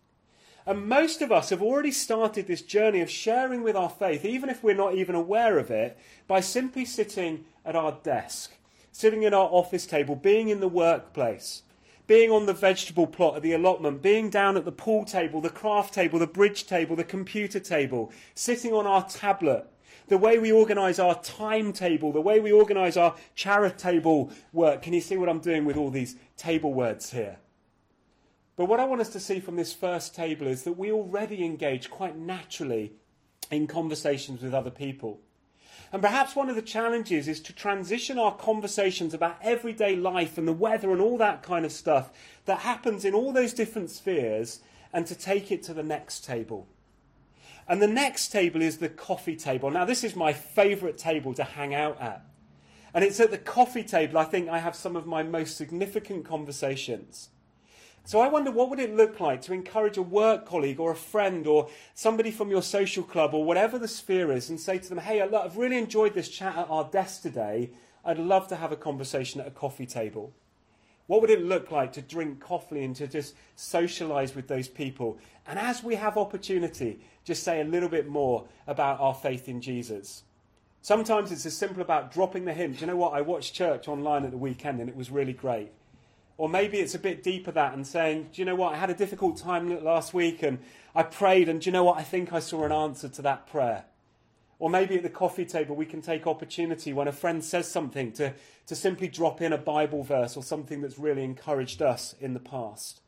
And 0.67 0.87
most 0.87 1.23
of 1.23 1.33
us 1.33 1.49
have 1.49 1.63
already 1.63 1.91
started 1.91 2.47
this 2.47 2.61
journey 2.61 3.01
of 3.01 3.11
sharing 3.11 3.63
with 3.63 3.75
our 3.75 3.89
faith, 3.89 4.25
even 4.27 4.51
if 4.51 4.63
we're 4.63 4.75
not 4.75 4.95
even 4.95 5.15
aware 5.15 5.59
of 5.59 5.71
it, 5.71 5.97
by 6.27 6.41
simply 6.41 6.85
sitting 6.85 7.47
at 7.65 7.75
our 7.75 7.93
desk, 8.03 8.53
sitting 8.93 9.25
at 9.25 9.33
our 9.33 9.49
office 9.49 9.87
table, 9.87 10.15
being 10.15 10.51
in 10.51 10.61
the 10.61 10.69
workplace, 10.69 11.63
being 12.07 12.31
on 12.31 12.45
the 12.45 12.53
vegetable 12.53 13.07
plot 13.07 13.37
at 13.37 13.43
the 13.43 13.55
allotment, 13.55 14.03
being 14.03 14.29
down 14.29 14.59
at 14.59 14.67
the 14.67 14.73
pool 14.73 15.07
table, 15.07 15.41
the 15.41 15.49
craft 15.49 15.95
table, 15.95 16.19
the 16.19 16.27
bridge 16.27 16.67
table, 16.67 16.95
the 16.95 17.05
computer 17.05 17.61
table, 17.61 18.13
sitting 18.35 18.75
on 18.75 18.87
our 18.87 19.09
tablet, 19.09 19.67
the 20.09 20.19
way 20.19 20.39
we 20.39 20.51
organise 20.51 20.99
our 20.99 21.21
timetable, 21.23 22.13
the 22.13 22.21
way 22.21 22.41
we 22.41 22.53
organise 22.53 22.97
our 22.97 23.15
charitable 23.35 24.31
work. 24.53 24.83
Can 24.83 24.93
you 24.93 25.01
see 25.01 25.17
what 25.17 25.29
I'm 25.29 25.41
doing 25.41 25.65
with 25.65 25.77
all 25.77 25.91
these 25.91 26.17
table 26.37 26.73
words 26.73 27.11
here? 27.11 27.39
But 28.57 28.67
what 28.67 28.81
I 28.81 28.85
want 28.87 29.01
us 29.01 29.11
to 29.11 29.21
see 29.21 29.39
from 29.39 29.57
this 29.57 29.73
first 29.73 30.15
table 30.15 30.47
is 30.47 30.65
that 30.65 30.73
we 30.73 30.91
already 30.91 31.45
engage 31.45 31.91
quite 31.91 32.17
naturally 32.17 32.93
in 33.51 33.67
conversations 33.67 34.43
with 34.43 34.53
other 34.53 34.71
people. 34.71 35.21
And 35.93 36.03
perhaps 36.03 36.37
one 36.37 36.51
of 36.51 36.57
the 36.57 36.63
challenges 36.63 37.29
is 37.29 37.41
to 37.43 37.53
transition 37.53 38.19
our 38.19 38.35
conversations 38.37 39.15
about 39.15 39.39
everyday 39.41 39.97
life 39.97 40.37
and 40.37 40.47
the 40.47 40.53
weather 40.53 40.91
and 40.91 41.01
all 41.01 41.17
that 41.19 41.43
kind 41.43 41.65
of 41.65 41.73
stuff 41.73 42.11
that 42.45 42.59
happens 42.59 43.05
in 43.05 43.15
all 43.15 43.33
those 43.33 43.55
different 43.55 43.91
spheres 43.91 44.61
and 44.93 45.07
to 45.07 45.15
take 45.15 45.53
it 45.53 45.63
to 45.63 45.73
the 45.73 45.83
next 45.83 46.25
table. 46.25 46.67
And 47.69 47.83
the 47.83 47.87
next 47.87 48.29
table 48.29 48.63
is 48.63 48.79
the 48.79 48.89
coffee 48.89 49.37
table. 49.37 49.71
Now, 49.71 49.85
this 49.85 50.03
is 50.03 50.17
my 50.17 50.33
favourite 50.33 50.97
table 50.97 51.35
to 51.35 51.45
hang 51.45 51.75
out 51.75 52.01
at. 52.01 52.25
And 52.95 53.05
it's 53.05 53.21
at 53.21 53.31
the 53.31 53.39
coffee 53.39 53.85
table 53.85 54.19
I 54.19 54.25
think 54.25 54.49
I 54.49 54.59
have 54.59 54.75
some 54.75 54.97
of 54.97 55.07
my 55.07 55.23
most 55.23 55.57
significant 55.57 56.25
conversations. 56.25 57.29
So 58.05 58.21
I 58.21 58.29
wonder 58.29 58.51
what 58.51 58.71
would 58.71 58.81
it 58.81 58.97
look 58.97 59.21
like 59.21 59.43
to 59.43 59.53
encourage 59.53 59.99
a 59.99 60.03
work 60.03 60.47
colleague 60.47 60.81
or 60.81 60.93
a 60.93 60.97
friend 60.97 61.47
or 61.47 61.69
somebody 61.93 62.31
from 62.31 62.49
your 62.49 62.63
social 62.63 63.03
club 63.03 63.35
or 63.35 63.45
whatever 63.45 63.79
the 63.79 63.87
sphere 63.87 64.33
is 64.33 64.49
and 64.49 64.59
say 64.59 64.79
to 64.79 64.89
them, 64.89 64.97
hey, 64.97 65.21
I've 65.21 65.59
really 65.59 65.77
enjoyed 65.77 66.15
this 66.15 66.31
chat 66.31 66.57
at 66.57 66.71
our 66.71 66.85
desk 66.85 67.21
today. 67.21 67.71
I'd 68.07 68.19
love 68.19 68.49
to 68.49 68.57
have 68.57 68.73
a 68.73 68.77
conversation 68.77 69.43
at 69.43 69.47
a 69.47 69.51
coffee 69.51 69.85
table. 69.85 70.33
What 71.09 71.23
would 71.23 71.31
it 71.31 71.43
look 71.43 71.71
like 71.71 71.93
to 71.95 72.03
drink 72.03 72.39
coffee 72.39 72.85
and 72.85 72.95
to 72.97 73.09
just 73.09 73.35
socialize 73.57 74.37
with 74.37 74.47
those 74.47 74.69
people? 74.69 75.19
And 75.47 75.59
as 75.59 75.83
we 75.83 75.95
have 75.95 76.19
opportunity, 76.19 77.01
just 77.25 77.43
say 77.43 77.61
a 77.61 77.65
little 77.65 77.89
bit 77.89 78.07
more 78.07 78.47
about 78.67 79.01
our 79.01 79.15
faith 79.15 79.49
in 79.49 79.63
Jesus. 79.63 80.23
Sometimes 80.83 81.33
it's 81.33 81.47
as 81.47 81.57
simple 81.57 81.83
about 81.83 82.13
dropping 82.13 82.45
the 82.45 82.53
hint. 82.53 82.75
Do 82.75 82.81
you 82.81 82.87
know 82.87 82.97
what? 82.97 83.15
I 83.15 83.23
watched 83.23 83.55
church 83.55 83.89
online 83.89 84.25
at 84.25 84.31
the 84.31 84.37
weekend 84.37 84.81
and 84.81 84.89
it 84.89 84.95
was 84.97 85.11
really 85.11 85.33
great. 85.33 85.73
Or 86.37 86.47
maybe 86.47 86.79
it's 86.79 86.95
a 86.95 86.99
bit 86.99 87.23
deeper 87.23 87.53
that 87.53 87.73
and 87.73 87.87
saying, 87.87 88.29
do 88.33 88.43
you 88.43 88.45
know 88.45 88.55
what? 88.55 88.75
I 88.75 88.77
had 88.77 88.91
a 88.91 88.95
difficult 88.95 89.39
time 89.39 89.83
last 89.83 90.13
week 90.13 90.43
and 90.43 90.59
I 90.95 91.03
prayed, 91.05 91.49
and 91.49 91.61
do 91.61 91.69
you 91.69 91.73
know 91.73 91.85
what? 91.85 91.99
I 91.99 92.03
think 92.03 92.33
I 92.33 92.39
saw 92.39 92.65
an 92.65 92.73
answer 92.73 93.09
to 93.09 93.23
that 93.23 93.47
prayer. 93.47 93.87
Or 94.59 94.69
maybe 94.69 94.97
at 94.97 95.05
the 95.05 95.09
coffee 95.09 95.45
table, 95.45 95.77
we 95.77 95.87
can 95.87 96.03
take 96.03 96.27
opportunity 96.27 96.93
when 96.93 97.07
a 97.07 97.13
friend 97.13 97.45
says 97.45 97.71
something 97.71 98.13
to, 98.13 98.35
to 98.67 98.75
simply 98.75 99.07
drop 99.07 99.41
in 99.41 99.53
a 99.53 99.59
Bible 99.59 100.03
verse 100.03 100.37
or 100.37 100.43
something 100.43 100.81
that's 100.81 100.99
really 100.99 101.23
encouraged 101.23 101.81
us 101.81 102.15
in 102.21 102.35
the 102.35 102.41
past. 102.41 103.01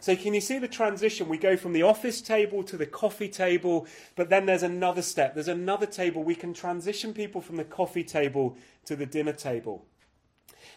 So, 0.00 0.14
can 0.16 0.34
you 0.34 0.40
see 0.42 0.58
the 0.58 0.68
transition? 0.68 1.28
We 1.28 1.38
go 1.38 1.56
from 1.56 1.72
the 1.72 1.82
office 1.82 2.20
table 2.20 2.62
to 2.64 2.76
the 2.76 2.84
coffee 2.84 3.28
table, 3.28 3.86
but 4.16 4.28
then 4.28 4.44
there's 4.44 4.62
another 4.62 5.00
step. 5.00 5.32
There's 5.32 5.48
another 5.48 5.86
table. 5.86 6.22
We 6.22 6.34
can 6.34 6.52
transition 6.52 7.14
people 7.14 7.40
from 7.40 7.56
the 7.56 7.64
coffee 7.64 8.04
table 8.04 8.56
to 8.84 8.96
the 8.96 9.06
dinner 9.06 9.32
table. 9.32 9.86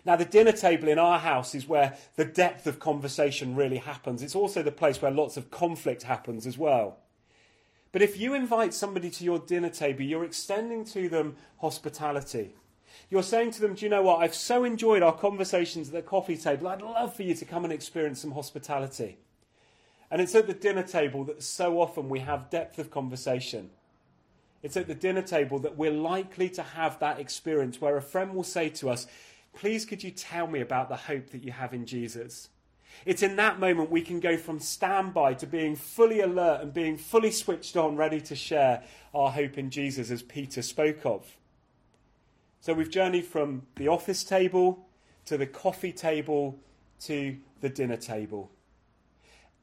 Now, 0.06 0.15
the 0.15 0.23
dinner 0.23 0.54
table 0.54 0.88
in 0.88 0.97
our 0.97 1.19
house 1.19 1.54
is 1.56 1.67
where 1.67 1.97
the 2.15 2.23
depth 2.23 2.67
of 2.67 2.80
conversation 2.80 3.56
really 3.56 3.80
happens. 3.80 4.23
It's 4.23 4.36
also 4.36 4.63
the 4.63 4.71
place 4.71 5.02
where 5.02 5.12
lots 5.12 5.36
of 5.36 5.52
conflict 5.52 6.04
happens 6.04 6.47
as 6.47 6.58
well. 6.58 6.97
But 7.91 8.02
if 8.02 8.19
you 8.19 8.34
invite 8.34 8.73
somebody 8.73 9.10
to 9.12 9.23
your 9.23 9.39
dinner 9.39 9.69
table, 9.69 10.02
you're 10.02 10.23
extending 10.23 10.86
to 10.86 11.10
them 11.10 11.36
hospitality. 11.60 12.56
You're 13.10 13.23
saying 13.23 13.52
to 13.52 13.62
them, 13.62 13.76
Do 13.76 13.86
you 13.86 13.89
know 13.89 14.02
what? 14.02 14.19
I've 14.19 14.36
so 14.36 14.63
enjoyed 14.63 15.02
our 15.02 15.15
conversations 15.15 15.88
at 15.88 15.93
the 15.93 16.02
coffee 16.02 16.38
table. 16.38 16.67
I'd 16.67 16.82
love 16.82 17.15
for 17.15 17.23
you 17.23 17.34
to 17.36 17.45
come 17.45 17.63
and 17.63 17.71
experience 17.71 18.21
some 18.21 18.32
hospitality. 18.32 19.17
And 20.10 20.21
it's 20.21 20.36
at 20.36 20.47
the 20.47 20.54
dinner 20.54 20.84
table 20.84 21.23
that 21.26 21.43
so 21.43 21.82
often 21.82 22.10
we 22.10 22.19
have 22.19 22.50
depth 22.50 22.80
of 22.80 22.91
conversation. 22.91 23.69
It's 24.63 24.78
at 24.78 24.88
the 24.88 24.95
dinner 24.95 25.21
table 25.21 25.60
that 25.60 25.78
we're 25.78 25.91
likely 25.91 26.50
to 26.52 26.63
have 26.63 27.00
that 27.00 27.19
experience 27.19 27.80
where 27.80 27.97
a 27.97 28.02
friend 28.02 28.34
will 28.34 28.43
say 28.43 28.69
to 28.69 28.89
us, 28.89 29.08
Please, 29.54 29.86
could 29.86 30.04
you 30.04 30.12
tell 30.12 30.47
me 30.47 30.62
about 30.62 30.89
the 30.89 30.95
hope 30.95 31.30
that 31.32 31.43
you 31.43 31.52
have 31.52 31.73
in 31.73 31.86
Jesus? 31.86 32.50
It's 33.06 33.24
in 33.24 33.36
that 33.38 33.60
moment 33.60 33.90
we 33.90 34.02
can 34.02 34.20
go 34.20 34.38
from 34.38 34.60
standby 34.60 35.36
to 35.36 35.48
being 35.48 35.76
fully 35.76 36.22
alert 36.22 36.62
and 36.62 36.74
being 36.74 36.98
fully 36.98 37.32
switched 37.32 37.78
on, 37.78 37.96
ready 37.96 38.22
to 38.22 38.36
share 38.36 38.84
our 39.14 39.32
hope 39.32 39.58
in 39.58 39.70
Jesus, 39.70 40.12
as 40.12 40.24
Peter 40.24 40.62
spoke 40.62 41.06
of. 41.06 41.38
So 42.60 42.74
we've 42.74 42.90
journeyed 42.90 43.26
from 43.26 43.64
the 43.76 43.88
office 43.88 44.24
table 44.24 44.88
to 45.26 45.38
the 45.38 45.46
coffee 45.46 45.92
table 45.92 46.60
to 47.02 47.38
the 47.62 47.70
dinner 47.70 47.98
table. 47.98 48.52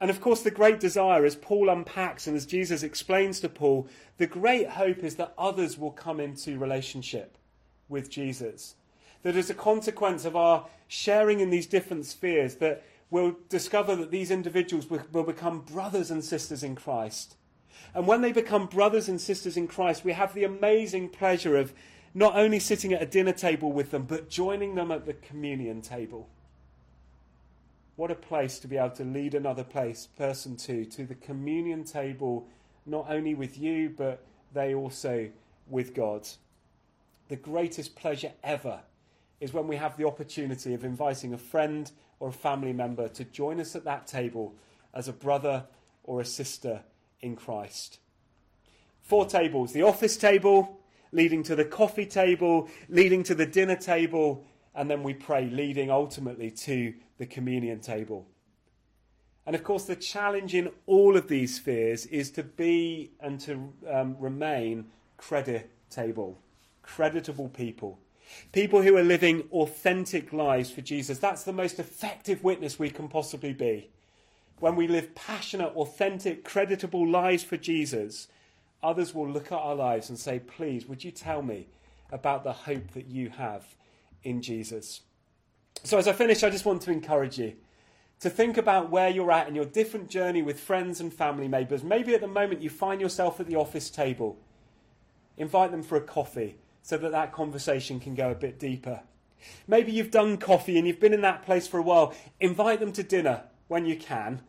And 0.01 0.11
of 0.11 0.21
course, 0.21 0.43
the 0.43 0.51
great 0.51 0.81
desire, 0.81 1.25
as 1.25 1.37
Paul 1.37 1.69
unpacks 1.69 2.27
and 2.27 2.37
as 2.37 2.47
Jesus 2.47 2.83
explains 2.83 3.41
to 3.41 3.49
Paul, 3.49 3.89
the 4.19 4.27
great 4.27 4.71
hope 4.71 5.05
is 5.05 5.17
that 5.17 5.35
others 5.39 5.79
will 5.79 5.91
come 5.91 6.21
into 6.21 6.59
relationship 6.59 7.39
with 7.89 8.11
Jesus 8.11 8.75
that 9.25 9.37
as 9.37 9.51
a 9.51 9.55
consequence 9.55 10.25
of 10.25 10.37
our 10.37 10.67
sharing 10.87 11.41
in 11.41 11.51
these 11.51 11.67
different 11.67 12.07
spheres, 12.07 12.57
that 12.57 12.85
we'll 13.15 13.37
discover 13.49 13.95
that 13.95 14.11
these 14.11 14.33
individuals 14.33 14.91
will, 14.91 15.05
will 15.13 15.23
become 15.23 15.61
brothers 15.61 16.11
and 16.11 16.25
sisters 16.25 16.65
in 16.65 16.75
Christ. 16.75 17.37
And 17.95 18.09
when 18.09 18.23
they 18.23 18.33
become 18.33 18.67
brothers 18.67 19.09
and 19.09 19.21
sisters 19.21 19.57
in 19.57 19.69
Christ, 19.69 20.05
we 20.05 20.15
have 20.15 20.35
the 20.35 20.43
amazing 20.43 21.11
pleasure 21.11 21.57
of 21.57 21.73
not 22.13 22.35
only 22.35 22.59
sitting 22.59 22.93
at 22.93 23.01
a 23.01 23.07
dinner 23.07 23.33
table 23.33 23.71
with 23.71 23.93
them, 23.93 24.03
but 24.03 24.29
joining 24.29 24.75
them 24.75 24.91
at 24.91 25.07
the 25.07 25.13
communion 25.13 25.81
table. 25.81 26.29
What 27.95 28.11
a 28.11 28.17
place 28.17 28.59
to 28.59 28.67
be 28.67 28.79
able 28.79 28.97
to 28.97 29.05
lead 29.05 29.35
another 29.35 29.63
place, 29.63 30.09
person 30.19 30.57
to, 30.57 30.85
to 30.85 31.07
the 31.07 31.15
communion 31.15 31.85
table, 31.85 32.49
not 32.85 33.07
only 33.09 33.37
with 33.37 33.57
you, 33.57 33.95
but 33.97 34.27
they 34.53 34.75
also 34.75 35.31
with 35.69 35.95
God. 35.95 36.27
The 37.29 37.37
greatest 37.37 37.95
pleasure 37.95 38.33
ever 38.43 38.81
is 39.39 39.53
when 39.53 39.69
we 39.69 39.77
have 39.77 39.97
the 39.97 40.09
opportunity 40.09 40.75
of 40.75 40.83
inviting 40.85 41.33
a 41.33 41.39
friend 41.39 41.93
or 42.21 42.29
a 42.29 42.33
family 42.33 42.73
member 42.73 43.09
to 43.09 43.25
join 43.25 43.61
us 43.61 43.75
at 43.77 43.85
that 43.85 44.07
table 44.07 44.55
as 44.93 45.09
a 45.09 45.13
brother 45.13 45.65
or 46.03 46.21
a 46.21 46.25
sister 46.25 46.83
in 47.21 47.37
Christ. 47.37 47.99
Four 49.03 49.27
tables 49.27 49.73
the 49.73 49.83
office 49.83 50.17
table, 50.17 50.81
leading 51.13 51.43
to 51.45 51.57
the 51.57 51.65
coffee 51.65 52.07
table, 52.07 52.69
leading 52.89 53.23
to 53.25 53.35
the 53.35 53.47
dinner 53.47 53.77
table, 53.77 54.45
and 54.75 54.91
then 54.91 55.03
we 55.03 55.15
pray, 55.15 55.49
leading 55.49 55.91
ultimately 55.91 56.51
to 56.51 56.95
the 57.19 57.27
communion 57.27 57.81
table. 57.81 58.27
And 59.47 59.55
of 59.55 59.63
course, 59.63 59.85
the 59.85 59.97
challenge 59.97 60.55
in 60.55 60.71
all 60.87 61.17
of 61.17 61.29
these 61.29 61.57
spheres 61.57 62.07
is 62.07 62.31
to 62.33 62.43
be 62.43 63.13
and 63.21 63.39
to 63.41 63.73
um, 63.91 64.17
remain 64.19 64.87
creditable, 65.19 66.39
creditable 66.83 67.51
people. 67.51 67.99
People 68.53 68.83
who 68.83 68.97
are 68.97 69.03
living 69.03 69.49
authentic 69.53 70.33
lives 70.33 70.71
for 70.71 70.81
Jesus. 70.81 71.19
That's 71.19 71.45
the 71.45 71.53
most 71.53 71.79
effective 71.79 72.43
witness 72.45 72.79
we 72.79 72.91
can 72.91 73.09
possibly 73.09 73.53
be. 73.53 73.91
When 74.61 74.77
we 74.77 74.87
live 74.87 75.15
passionate, 75.15 75.75
authentic, 75.75 76.45
creditable 76.45 77.09
lives 77.09 77.43
for 77.43 77.57
Jesus, 77.57 78.29
others 78.83 79.15
will 79.15 79.29
look 79.29 79.47
at 79.47 79.59
our 79.59 79.75
lives 79.75 80.09
and 80.09 80.19
say, 80.19 80.39
Please, 80.39 80.87
would 80.87 81.05
you 81.05 81.11
tell 81.11 81.43
me 81.43 81.67
about 82.13 82.45
the 82.45 82.53
hope 82.53 82.93
that 82.93 83.07
you 83.07 83.31
have 83.31 83.65
in 84.23 84.41
Jesus? 84.41 85.03
So, 85.83 85.99
as 85.99 86.07
I 86.07 86.13
finish, 86.13 86.43
I 86.43 86.51
just 86.51 86.65
want 86.65 86.83
to 86.83 86.93
encourage 86.93 87.39
you 87.39 87.55
to 88.21 88.31
think 88.31 88.57
about 88.57 88.91
where 88.91 89.11
you're 89.11 89.33
at 89.33 89.49
in 89.49 89.55
your 89.55 89.65
different 89.65 90.09
journey 90.09 90.41
with 90.41 90.61
friends 90.61 91.01
and 91.01 91.13
family 91.13 91.49
members. 91.49 91.83
Maybe 91.83 92.15
at 92.15 92.21
the 92.21 92.29
moment 92.29 92.63
you 92.63 92.71
find 92.71 93.01
yourself 93.01 93.41
at 93.41 93.47
the 93.47 93.57
office 93.57 93.91
table. 93.91 94.39
Invite 95.37 95.73
them 95.73 95.83
for 95.83 95.97
a 95.97 96.01
coffee 96.01 96.57
so 96.85 96.99
that 96.99 97.13
that 97.13 97.33
conversation 97.33 97.99
can 97.99 98.15
go 98.15 98.31
a 98.31 98.35
bit 98.35 98.59
deeper. 98.59 99.01
Maybe 99.67 99.91
you've 99.91 100.11
done 100.11 100.37
coffee 100.37 100.77
and 100.77 100.87
you've 100.87 101.01
been 101.01 101.15
in 101.15 101.23
that 101.23 101.43
place 101.43 101.67
for 101.67 101.79
a 101.79 101.83
while. 101.83 102.15
Invite 102.41 102.79
them 102.79 102.93
to 102.93 103.03
dinner 103.03 103.45
when 103.69 103.87
you 103.87 103.97
can. 103.97 104.43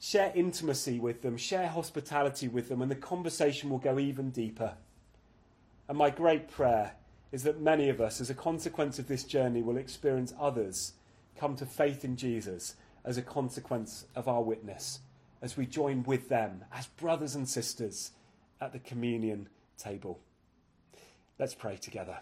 Share 0.00 0.32
intimacy 0.34 0.98
with 0.98 1.22
them, 1.22 1.36
share 1.36 1.68
hospitality 1.68 2.48
with 2.48 2.68
them, 2.68 2.82
and 2.82 2.90
the 2.90 2.96
conversation 2.96 3.70
will 3.70 3.78
go 3.78 4.00
even 4.00 4.30
deeper. 4.30 4.74
And 5.88 5.96
my 5.96 6.10
great 6.10 6.48
prayer 6.48 6.94
is 7.30 7.44
that 7.44 7.60
many 7.60 7.88
of 7.88 8.00
us, 8.00 8.20
as 8.20 8.30
a 8.30 8.34
consequence 8.34 8.98
of 8.98 9.06
this 9.06 9.22
journey, 9.22 9.62
will 9.62 9.76
experience 9.76 10.34
others 10.40 10.94
come 11.36 11.54
to 11.56 11.66
faith 11.66 12.04
in 12.04 12.16
Jesus 12.16 12.74
as 13.04 13.16
a 13.16 13.22
consequence 13.22 14.06
of 14.16 14.26
our 14.26 14.42
witness, 14.42 15.00
as 15.40 15.56
we 15.56 15.66
join 15.66 16.02
with 16.02 16.28
them 16.28 16.64
as 16.72 16.86
brothers 16.86 17.36
and 17.36 17.48
sisters 17.48 18.10
at 18.60 18.72
the 18.72 18.80
communion 18.80 19.48
table. 19.76 20.18
Let's 21.38 21.54
pray 21.54 21.76
together. 21.76 22.18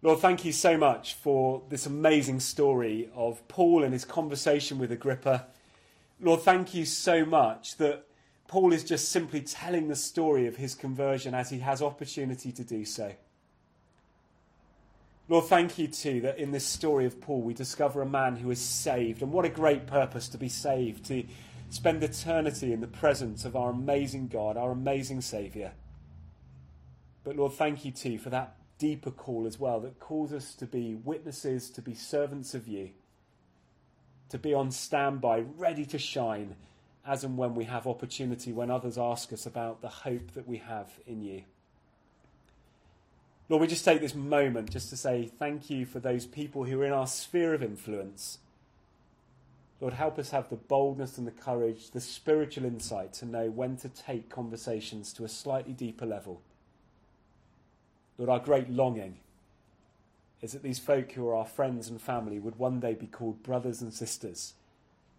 Lord, 0.00 0.20
thank 0.20 0.44
you 0.44 0.52
so 0.52 0.76
much 0.76 1.14
for 1.14 1.62
this 1.68 1.86
amazing 1.86 2.40
story 2.40 3.08
of 3.14 3.46
Paul 3.48 3.82
and 3.82 3.92
his 3.92 4.04
conversation 4.04 4.78
with 4.78 4.92
Agrippa. 4.92 5.46
Lord, 6.20 6.40
thank 6.40 6.74
you 6.74 6.84
so 6.84 7.24
much 7.24 7.76
that 7.76 8.04
Paul 8.48 8.72
is 8.72 8.84
just 8.84 9.08
simply 9.10 9.40
telling 9.40 9.88
the 9.88 9.96
story 9.96 10.46
of 10.46 10.56
his 10.56 10.74
conversion 10.74 11.34
as 11.34 11.50
he 11.50 11.58
has 11.60 11.82
opportunity 11.82 12.52
to 12.52 12.62
do 12.62 12.84
so. 12.84 13.14
Lord, 15.28 15.46
thank 15.46 15.78
you 15.78 15.88
too 15.88 16.20
that 16.20 16.38
in 16.38 16.52
this 16.52 16.66
story 16.66 17.06
of 17.06 17.20
Paul 17.20 17.40
we 17.40 17.54
discover 17.54 18.02
a 18.02 18.06
man 18.06 18.36
who 18.36 18.50
is 18.50 18.60
saved. 18.60 19.22
And 19.22 19.32
what 19.32 19.46
a 19.46 19.50
great 19.50 19.86
purpose 19.86 20.28
to 20.28 20.38
be 20.38 20.50
saved, 20.50 21.06
to 21.06 21.24
spend 21.70 22.02
eternity 22.02 22.72
in 22.72 22.80
the 22.80 22.86
presence 22.86 23.46
of 23.46 23.56
our 23.56 23.70
amazing 23.70 24.28
God, 24.28 24.58
our 24.58 24.70
amazing 24.70 25.22
Saviour. 25.22 25.72
But 27.24 27.36
Lord, 27.36 27.52
thank 27.54 27.84
you 27.84 27.90
too 27.90 28.18
for 28.18 28.30
that 28.30 28.56
deeper 28.78 29.10
call 29.10 29.46
as 29.46 29.58
well 29.58 29.80
that 29.80 29.98
calls 29.98 30.32
us 30.32 30.54
to 30.54 30.66
be 30.66 30.94
witnesses, 30.94 31.70
to 31.70 31.82
be 31.82 31.94
servants 31.94 32.54
of 32.54 32.68
you, 32.68 32.90
to 34.28 34.38
be 34.38 34.52
on 34.52 34.70
standby, 34.70 35.44
ready 35.56 35.86
to 35.86 35.98
shine 35.98 36.56
as 37.06 37.24
and 37.24 37.36
when 37.36 37.54
we 37.54 37.64
have 37.64 37.86
opportunity, 37.86 38.52
when 38.52 38.70
others 38.70 38.96
ask 38.98 39.32
us 39.32 39.46
about 39.46 39.82
the 39.82 39.88
hope 39.88 40.32
that 40.32 40.48
we 40.48 40.58
have 40.58 40.90
in 41.06 41.22
you. 41.22 41.42
Lord, 43.48 43.60
we 43.60 43.66
just 43.66 43.84
take 43.84 44.00
this 44.00 44.14
moment 44.14 44.70
just 44.70 44.88
to 44.88 44.96
say 44.96 45.30
thank 45.38 45.68
you 45.68 45.84
for 45.84 46.00
those 46.00 46.24
people 46.24 46.64
who 46.64 46.80
are 46.80 46.86
in 46.86 46.92
our 46.92 47.06
sphere 47.06 47.52
of 47.52 47.62
influence. 47.62 48.38
Lord, 49.80 49.92
help 49.92 50.18
us 50.18 50.30
have 50.30 50.48
the 50.48 50.56
boldness 50.56 51.18
and 51.18 51.26
the 51.26 51.30
courage, 51.30 51.90
the 51.90 52.00
spiritual 52.00 52.64
insight 52.64 53.12
to 53.14 53.26
know 53.26 53.50
when 53.50 53.76
to 53.78 53.90
take 53.90 54.30
conversations 54.30 55.12
to 55.12 55.24
a 55.24 55.28
slightly 55.28 55.74
deeper 55.74 56.06
level. 56.06 56.40
Lord, 58.18 58.30
our 58.30 58.38
great 58.38 58.70
longing 58.70 59.18
is 60.40 60.52
that 60.52 60.62
these 60.62 60.78
folk 60.78 61.12
who 61.12 61.26
are 61.28 61.34
our 61.34 61.46
friends 61.46 61.88
and 61.88 62.00
family 62.00 62.38
would 62.38 62.56
one 62.56 62.80
day 62.80 62.94
be 62.94 63.06
called 63.06 63.42
brothers 63.42 63.80
and 63.80 63.92
sisters 63.92 64.54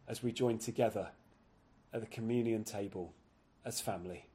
as 0.08 0.22
we 0.22 0.32
join 0.32 0.58
together 0.58 1.10
at 1.94 2.02
the 2.02 2.08
communion 2.08 2.64
table 2.64 3.14
as 3.66 3.82
family. 3.82 4.26